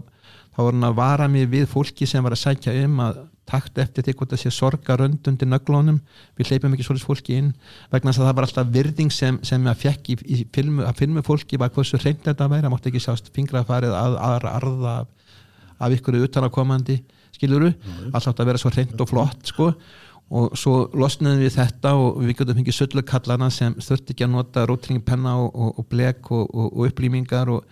þá 0.52 0.60
var 0.60 0.74
hann 0.74 0.88
að 0.90 0.98
vara 0.98 1.28
mig 1.32 1.48
við 1.48 1.68
fólki 1.70 2.08
sem 2.08 2.24
var 2.24 2.36
að 2.36 2.42
sækja 2.42 2.74
um 2.84 3.00
að 3.06 3.22
takt 3.50 3.80
eftir 3.82 4.04
því 4.06 4.14
hvort 4.18 4.34
það 4.34 4.42
sé 4.44 4.52
sorga 4.54 4.96
rönd 5.00 5.26
undir 5.26 5.48
nöglónum, 5.48 6.00
við 6.38 6.52
hleypum 6.52 6.76
ekki 6.76 6.86
svolítið 6.86 7.08
fólki 7.08 7.38
inn 7.40 7.48
vegna 7.90 8.12
þess 8.12 8.22
að 8.22 8.28
það 8.28 8.36
var 8.38 8.46
alltaf 8.46 8.74
virðing 8.76 9.14
sem, 9.14 9.40
sem 9.46 9.64
að 9.66 9.80
fekk 9.86 10.12
í, 10.12 10.18
í 10.20 10.36
filmu, 10.54 10.84
að 10.86 11.00
filmu 11.00 11.24
fólki 11.26 11.58
var 11.60 11.72
hversu 11.74 11.98
reynd 12.02 12.22
þetta 12.26 12.46
að 12.46 12.54
vera, 12.54 12.68
það 12.68 12.74
mátti 12.76 12.92
ekki 12.92 13.02
sjást 13.06 13.32
fingrafarið 13.34 13.96
að 13.96 14.18
aðra 14.28 14.52
arða 14.60 14.94
af, 15.00 15.34
af 15.80 15.96
ykkur 15.96 16.20
utanakomandi, 16.20 17.00
skiluru 17.34 17.72
mm. 17.72 18.12
alltaf 18.12 18.36
að 18.36 18.52
vera 18.52 18.62
svo 18.62 18.72
reynd 18.74 19.02
og 19.02 19.10
flott 19.10 19.50
sko 19.50 19.72
og 20.30 20.56
svo 20.58 20.74
losnaðum 20.94 21.42
við 21.42 21.56
þetta 21.56 21.94
og 21.98 22.20
við 22.22 22.36
getum 22.38 22.58
fengið 22.60 22.76
söllukallana 22.76 23.48
sem 23.54 23.74
þurfti 23.82 24.14
ekki 24.14 24.26
að 24.28 24.34
nota 24.36 24.66
rótringpenna 24.70 25.36
og, 25.42 25.48
og, 25.54 25.78
og 25.82 25.88
blek 25.90 26.30
og, 26.30 26.50
og 26.54 26.84
upplýmingar 26.86 27.50
og 27.50 27.64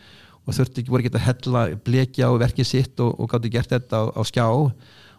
þurfti 0.49 0.83
ekki 0.83 0.95
voru 0.95 1.05
ekki 1.05 1.15
að 1.15 1.27
hella 1.29 1.67
blekja 1.87 2.33
og 2.33 2.41
verkið 2.43 2.67
sitt 2.67 3.05
og 3.05 3.29
gáttu 3.31 3.53
gert 3.53 3.71
þetta 3.75 4.03
á, 4.03 4.05
á 4.11 4.23
skjá 4.27 4.47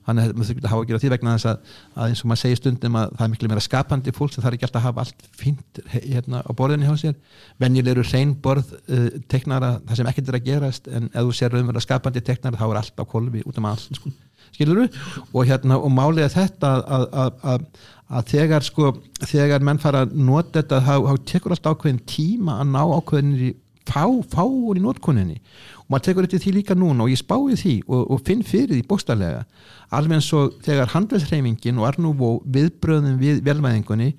þannig 0.10 0.26
að 0.26 0.36
maður 0.36 0.50
þurfti 0.50 0.66
að 0.66 0.72
hafa 0.74 0.84
að 0.84 0.90
gera 0.90 1.02
því 1.04 1.12
vegna 1.14 1.34
þess 1.36 1.50
að, 1.50 1.74
að 1.96 2.12
eins 2.12 2.24
og 2.24 2.30
maður 2.30 2.42
segir 2.42 2.60
stundum 2.60 2.98
að 3.00 3.12
það 3.16 3.26
er 3.26 3.32
miklu 3.34 3.50
meira 3.52 3.64
skapandi 3.66 4.14
fólk 4.16 4.36
það 4.36 4.50
er 4.50 4.58
ekki 4.58 4.68
alltaf 4.68 4.82
að 4.82 4.88
hafa 4.88 5.06
allt 5.06 5.28
fínt 5.40 5.82
hérna 5.94 6.42
á 6.44 6.52
borðinni 6.58 6.90
hjá 6.90 7.04
sér 7.04 7.18
venjulegur 7.62 8.10
reynborð 8.10 8.74
uh, 8.80 9.06
teknara 9.32 9.76
það 9.86 10.02
sem 10.02 10.12
ekkert 10.12 10.32
er 10.32 10.40
að 10.40 10.50
gerast 10.50 10.90
en 10.90 11.12
ef 11.12 11.30
þú 11.30 11.38
sér 11.40 11.60
umverða 11.62 11.86
skapandi 11.86 12.26
teknara 12.26 12.60
þá 12.60 12.68
er 12.70 12.82
allt 12.82 13.04
á 13.04 13.06
kolvi 13.14 13.46
út 13.46 13.62
um 13.62 13.70
allt 13.70 14.00
sko. 14.00 14.14
Skilur 14.56 14.84
þú? 14.84 15.06
Og, 15.34 15.42
hérna, 15.50 15.80
og 15.80 15.94
málega 15.94 16.30
þetta 16.34 16.76
að, 16.84 17.08
að, 17.54 17.66
að 18.10 18.30
þegar 18.34 18.66
sko 18.66 18.94
þegar 19.22 19.66
menn 19.66 19.82
fara 19.82 20.06
að 20.06 20.16
nota 20.18 20.62
þetta 20.62 20.84
þá, 20.86 20.94
tekur 21.30 21.56
alltaf 21.56 21.78
ákveðin 21.78 22.06
tíma 22.10 22.60
að 22.64 22.72
ná 22.76 22.82
ákveðinir 23.00 23.50
í 23.50 23.52
fá, 23.90 24.06
fáur 24.32 24.78
í 24.78 24.84
notkunninni 24.84 25.40
og 25.84 25.92
maður 25.92 26.06
tekur 26.08 26.28
þetta 26.28 26.44
því 26.44 26.56
líka 26.58 26.78
núna 26.78 27.06
og 27.06 27.14
ég 27.14 27.22
spái 27.22 27.58
því 27.60 27.76
og, 27.88 28.02
og 28.14 28.24
finn 28.26 28.44
fyrir 28.46 28.76
því 28.76 28.86
bóstarlega 28.90 29.46
alveg 29.96 30.20
eins 30.20 30.32
og 30.38 30.58
þegar 30.66 30.92
handelsreifingin 30.94 31.80
og 31.82 31.88
Arnúvó 31.90 32.32
viðbröðum 32.46 33.18
við 33.22 33.42
velvæðingunni 33.48 34.12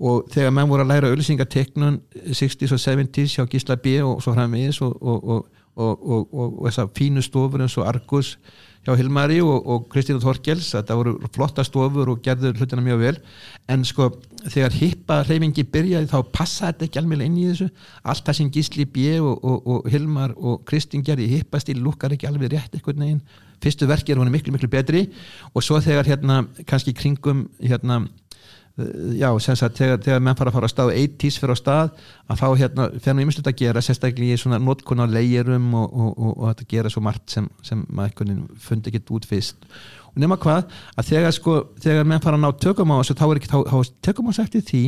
og 0.00 0.30
þegar 0.32 0.54
menn 0.56 0.70
voru 0.70 0.86
að 0.86 0.92
læra 0.94 1.12
öllisingateknun 1.12 2.00
60s 2.32 2.72
og 2.72 2.80
70s 2.80 3.36
hjá 3.36 3.44
Gísla 3.50 3.76
B 3.76 3.98
og 4.04 4.22
svo 4.24 4.32
framvegis 4.36 4.80
og, 4.84 4.96
og, 5.00 5.48
og 5.76 6.62
þessar 6.64 6.88
fínu 6.96 7.24
stofur 7.24 7.64
eins 7.64 7.76
og 7.76 7.88
Argus 7.88 8.38
hjá 8.86 8.96
Hilmari 8.96 9.40
og 9.44 9.88
Kristín 9.92 10.20
Þorkels. 10.22 10.70
Þetta 10.76 10.96
voru 10.98 11.16
flotta 11.34 11.64
stofur 11.66 12.12
og 12.14 12.22
gerður 12.24 12.56
hlutina 12.60 12.84
mjög 12.84 13.02
vel. 13.02 13.18
En 13.70 13.84
sko 13.84 14.08
þegar 14.46 14.78
hippa 14.78 15.20
reyfingi 15.28 15.66
byrjaði 15.68 16.10
þá 16.10 16.18
passa 16.32 16.70
þetta 16.70 16.88
ekki 16.88 17.02
alveg 17.02 17.26
inn 17.26 17.38
í 17.42 17.46
þessu. 17.50 17.68
Allt 18.02 18.24
það 18.26 18.40
sem 18.40 18.50
Gísli 18.56 18.88
B. 18.88 19.20
og 19.20 19.86
Hilmar 19.90 20.34
og 20.36 20.64
Kristín 20.68 21.04
gerði 21.06 21.28
hippastíl 21.36 21.78
lukkar 21.80 22.16
ekki 22.16 22.28
alveg 22.30 22.54
rétt 22.54 22.74
eitthvað 22.74 23.04
neginn 23.04 23.22
fyrstu 23.60 23.88
verki 23.88 24.14
er 24.14 24.20
hún 24.20 24.32
miklu 24.32 24.54
miklu 24.54 24.70
betri. 24.72 25.06
Og 25.54 25.64
svo 25.64 25.80
þegar 25.84 26.08
hérna 26.08 26.42
kannski 26.66 26.94
kringum 26.96 27.48
hérna 27.60 28.06
já, 29.18 29.28
sem 29.42 29.56
sagt, 29.58 29.78
þegar, 29.80 30.00
þegar 30.04 30.22
menn 30.24 30.36
fara 30.38 30.50
að 30.52 30.56
fara 30.56 30.68
á 30.68 30.72
stað 30.72 30.90
og 30.90 30.98
eitt 30.98 31.16
tís 31.20 31.36
fyrir 31.40 31.56
á 31.56 31.58
stað 31.58 31.90
að 32.30 32.40
þá 32.40 32.46
hérna 32.60 32.86
fer 33.02 33.16
nú 33.16 33.24
ymslut 33.24 33.50
að 33.50 33.58
gera, 33.60 33.82
sérstaklega 33.84 34.36
í 34.36 34.40
svona 34.40 34.60
notkun 34.62 35.02
á 35.02 35.06
leirum 35.10 35.70
og, 35.76 35.88
og, 35.90 36.10
og, 36.14 36.32
og 36.36 36.50
að 36.52 36.64
gera 36.70 36.92
svo 36.92 37.02
margt 37.04 37.34
sem, 37.34 37.48
sem 37.66 37.82
maður 37.88 38.44
fundi 38.62 38.92
ekki 38.92 39.02
út 39.16 39.28
fyrst. 39.28 39.68
Og 40.10 40.22
nema 40.22 40.38
hvað, 40.40 40.70
að 40.98 41.10
þegar 41.10 41.36
sko 41.36 41.56
þegar 41.82 42.08
menn 42.08 42.22
fara 42.24 42.38
að 42.38 42.46
ná 42.46 42.50
tökum 42.62 42.94
á 42.94 43.00
þessu 43.00 43.18
þá 43.18 43.26
er 43.28 43.40
ekki, 43.40 43.52
þá, 43.52 43.58
þá 43.70 43.92
tökum 44.08 44.30
á 44.30 44.32
sætti 44.38 44.64
því 44.70 44.84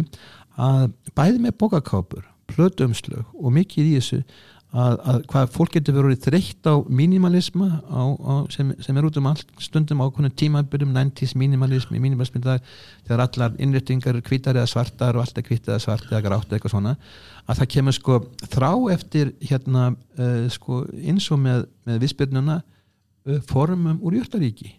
að 0.63 0.89
bæði 1.19 1.43
með 1.43 1.59
bókakápur, 1.61 2.25
plötumslög 2.53 3.29
og 3.39 3.55
mikið 3.55 3.93
í 3.93 3.99
þessu 3.99 4.23
að, 4.73 4.95
að 5.05 5.19
hvað 5.29 5.51
fólk 5.53 5.75
getur 5.77 5.97
verið 5.99 6.23
þreytt 6.25 6.69
á 6.69 6.75
minimalisma 6.89 7.69
á, 7.85 8.03
á, 8.09 8.35
sem, 8.53 8.73
sem 8.81 8.97
er 8.97 9.09
út 9.09 9.19
um 9.21 9.29
allt 9.29 9.51
stundum 9.61 10.01
ákveðinu 10.01 10.33
tímabyrjum 10.41 10.95
90's 10.97 11.35
minimalismi, 11.37 12.01
minimalismi 12.01 12.41
það, 12.45 12.65
þegar 13.05 13.25
allar 13.27 13.59
innréttingar 13.61 14.17
er 14.17 14.25
kvítar 14.25 14.57
eða 14.57 14.71
svartar 14.73 15.19
og 15.19 15.27
allt 15.27 15.41
er 15.41 15.47
kvít 15.47 15.69
eða 15.69 15.81
svart 15.85 16.09
eða 16.09 16.23
grátt 16.25 16.49
eða 16.49 16.59
eitthvað 16.59 16.77
svona 16.77 16.97
að 17.45 17.61
það 17.61 17.73
kemur 17.77 17.99
sko 17.99 18.19
þrá 18.55 18.71
eftir 18.95 19.35
hérna 19.45 19.89
uh, 19.93 20.45
sko 20.53 20.85
eins 21.03 21.29
og 21.35 21.43
með, 21.45 21.67
með 21.89 22.05
vissbyrnuna 22.07 22.61
uh, 22.63 23.41
formum 23.51 24.01
úr 24.01 24.23
Jöldaríki 24.23 24.73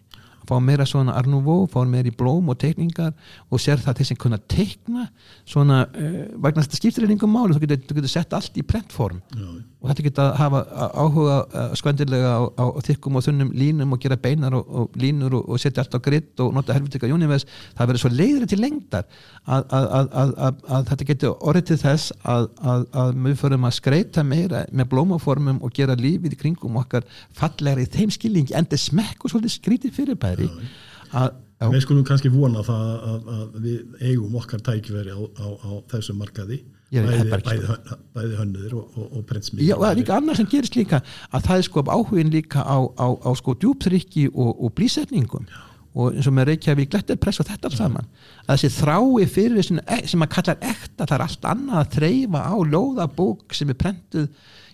fá 0.48 0.56
meira 0.62 0.86
svona 0.88 1.14
arnúvó, 1.18 1.64
fá 1.70 1.82
meira 1.88 2.10
í 2.10 2.14
blóm 2.14 2.50
og 2.52 2.58
teikningar 2.60 3.12
og 3.50 3.62
sér 3.62 3.82
það 3.82 4.00
þeir 4.00 4.10
sem 4.10 4.20
kunna 4.20 4.40
teikna 4.40 5.06
svona, 5.48 5.84
uh, 5.88 6.18
vegna 6.44 6.64
þetta 6.64 6.80
skiptir 6.80 7.06
einhverjum 7.06 7.34
máli, 7.34 7.56
þú 7.56 7.64
getur, 7.66 7.98
getur 8.00 8.12
sett 8.12 8.36
allt 8.36 8.58
í 8.58 8.64
prentform 8.66 9.20
Já. 9.34 9.46
og 9.80 9.90
þetta 9.90 10.06
getur 10.08 10.24
að 10.24 10.36
hafa 10.40 10.62
áhuga 10.94 11.38
skvendilega 11.80 12.34
á, 12.36 12.42
á, 12.56 12.64
á 12.74 12.78
þykkum 12.88 13.18
og 13.20 13.26
þunnum 13.28 13.52
línum 13.56 13.96
og 13.96 14.02
gera 14.02 14.18
beinar 14.20 14.56
og, 14.58 14.68
og 14.68 14.98
línur 15.00 15.38
og, 15.40 15.48
og 15.48 15.62
setja 15.62 15.84
allt 15.84 15.96
á 15.96 16.00
gritt 16.04 16.40
og 16.44 16.54
nota 16.56 16.76
helvitika 16.76 17.10
univers, 17.10 17.46
það 17.76 17.92
verður 17.92 18.04
svo 18.04 18.12
leiðri 18.14 18.50
til 18.50 18.60
lengdar 18.62 19.08
að, 19.44 19.66
að, 19.68 20.08
að, 20.22 20.62
að 20.68 20.88
þetta 20.90 21.08
getur 21.10 21.36
orðið 21.44 21.68
til 21.70 21.80
þess 21.84 22.12
að 22.24 23.18
við 23.24 23.36
förum 23.40 23.68
að 23.68 23.76
skreita 23.78 24.24
meira 24.26 24.64
með 24.72 24.90
blómaformum 24.92 25.60
og 25.64 25.74
gera 25.76 25.96
lífið 25.98 26.36
í 26.36 26.40
kringum 26.40 26.78
okkar 26.80 27.06
fallegri 27.36 27.86
þeim 27.90 28.12
skilningi 28.14 28.56
en 28.56 28.68
það 28.70 28.82
smekk 28.84 29.24
og 29.24 29.32
svolítið 29.32 29.54
skrítið 29.58 29.94
fyrirbæri 29.98 30.33
tækifæri. 30.42 30.70
Að, 31.14 31.40
Við 31.64 31.84
skulum 31.84 32.04
kannski 32.04 32.28
vona 32.28 32.60
það 32.66 32.88
að, 33.08 33.28
að 33.34 33.58
við 33.64 34.06
eigum 34.10 34.34
okkar 34.40 34.62
tækifæri 34.66 35.14
á, 35.14 35.20
á, 35.22 35.46
á 35.64 35.70
þessu 35.94 36.16
markaði 36.18 36.58
bæði, 36.92 37.38
bæði, 37.46 37.76
bæði 38.14 38.38
hönnuður 38.38 38.74
og, 38.78 38.96
og, 38.98 39.06
og 39.18 39.26
prentsmíð 39.28 39.64
Já, 39.64 39.74
og 39.76 39.84
það 39.84 39.92
er 39.92 40.00
líka 40.00 40.16
annað 40.18 40.40
sem 40.40 40.48
gerist 40.50 40.78
líka 40.78 41.00
að 41.30 41.46
það 41.46 41.60
er 41.60 41.66
sko 41.68 41.84
áhugin 41.88 42.34
líka 42.34 42.64
á, 42.66 42.76
á 43.00 43.30
sko 43.38 43.54
djúptrykki 43.62 44.26
og, 44.32 44.50
og 44.52 44.74
blísetningum 44.76 45.46
Já. 45.48 45.62
Og 45.94 46.16
eins 46.16 46.26
og 46.26 46.34
með 46.34 46.48
Reykjavík 46.48 46.90
Gletterpress 46.90 47.38
og 47.38 47.46
þetta 47.46 47.68
alls 47.70 47.78
saman. 47.78 48.06
Að 48.48 48.56
þessi 48.56 48.80
þrái 48.80 49.26
fyrir 49.30 49.60
e, 49.62 49.98
sem 50.10 50.18
maður 50.18 50.32
kallar 50.32 50.64
ekta, 50.72 51.04
það 51.04 51.14
er 51.14 51.24
allt 51.28 51.46
annað 51.46 51.78
að 51.80 51.92
þreyfa 51.94 52.40
á 52.50 52.54
lóðabók 52.72 53.54
sem 53.54 53.70
er 53.70 53.78
prentuð 53.78 54.24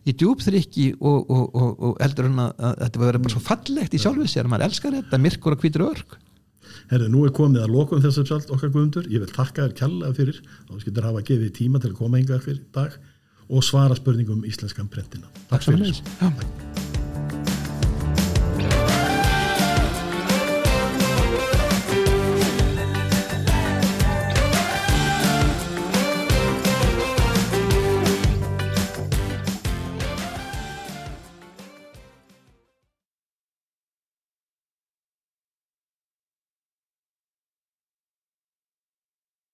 í 0.09 0.15
djúpþrykki 0.17 0.87
og, 0.99 1.31
og, 1.31 1.45
og, 1.55 1.71
og 1.89 2.01
heldur 2.01 2.29
hann 2.31 2.43
að, 2.47 2.53
að 2.57 2.83
þetta 2.85 3.03
verður 3.05 3.25
bara 3.27 3.35
svo 3.35 3.45
fallegt 3.45 3.95
í 3.97 4.03
sjálfu 4.03 4.27
sér, 4.31 4.51
maður 4.51 4.67
elskar 4.71 4.97
þetta 4.97 5.23
myrkur 5.23 5.57
og 5.57 5.65
hvítur 5.65 5.87
örk. 5.87 6.19
Herði, 6.91 7.11
nú 7.13 7.25
er 7.27 7.35
komið 7.35 7.65
að 7.65 7.75
lokum 7.77 8.03
þess 8.03 8.23
að 8.23 8.31
sjálf 8.33 8.53
okkar 8.55 8.73
guðundur 8.75 9.09
ég 9.13 9.23
vil 9.23 9.31
takka 9.31 9.67
þér 9.67 9.77
kjallaða 9.83 10.19
fyrir 10.19 10.43
þá 10.43 10.77
skiltur 10.83 11.09
hafa 11.11 11.25
gefið 11.31 11.57
tíma 11.61 11.83
til 11.83 11.93
að 11.93 11.99
koma 12.03 12.23
yngar 12.23 12.45
fyrir 12.45 12.63
dag 12.75 12.97
og 13.51 13.67
svara 13.67 13.99
spurningum 13.99 14.43
um 14.43 14.47
íslenskan 14.49 14.91
prentina. 14.91 15.31
Takk 15.51 15.69
fyrir 15.71 16.90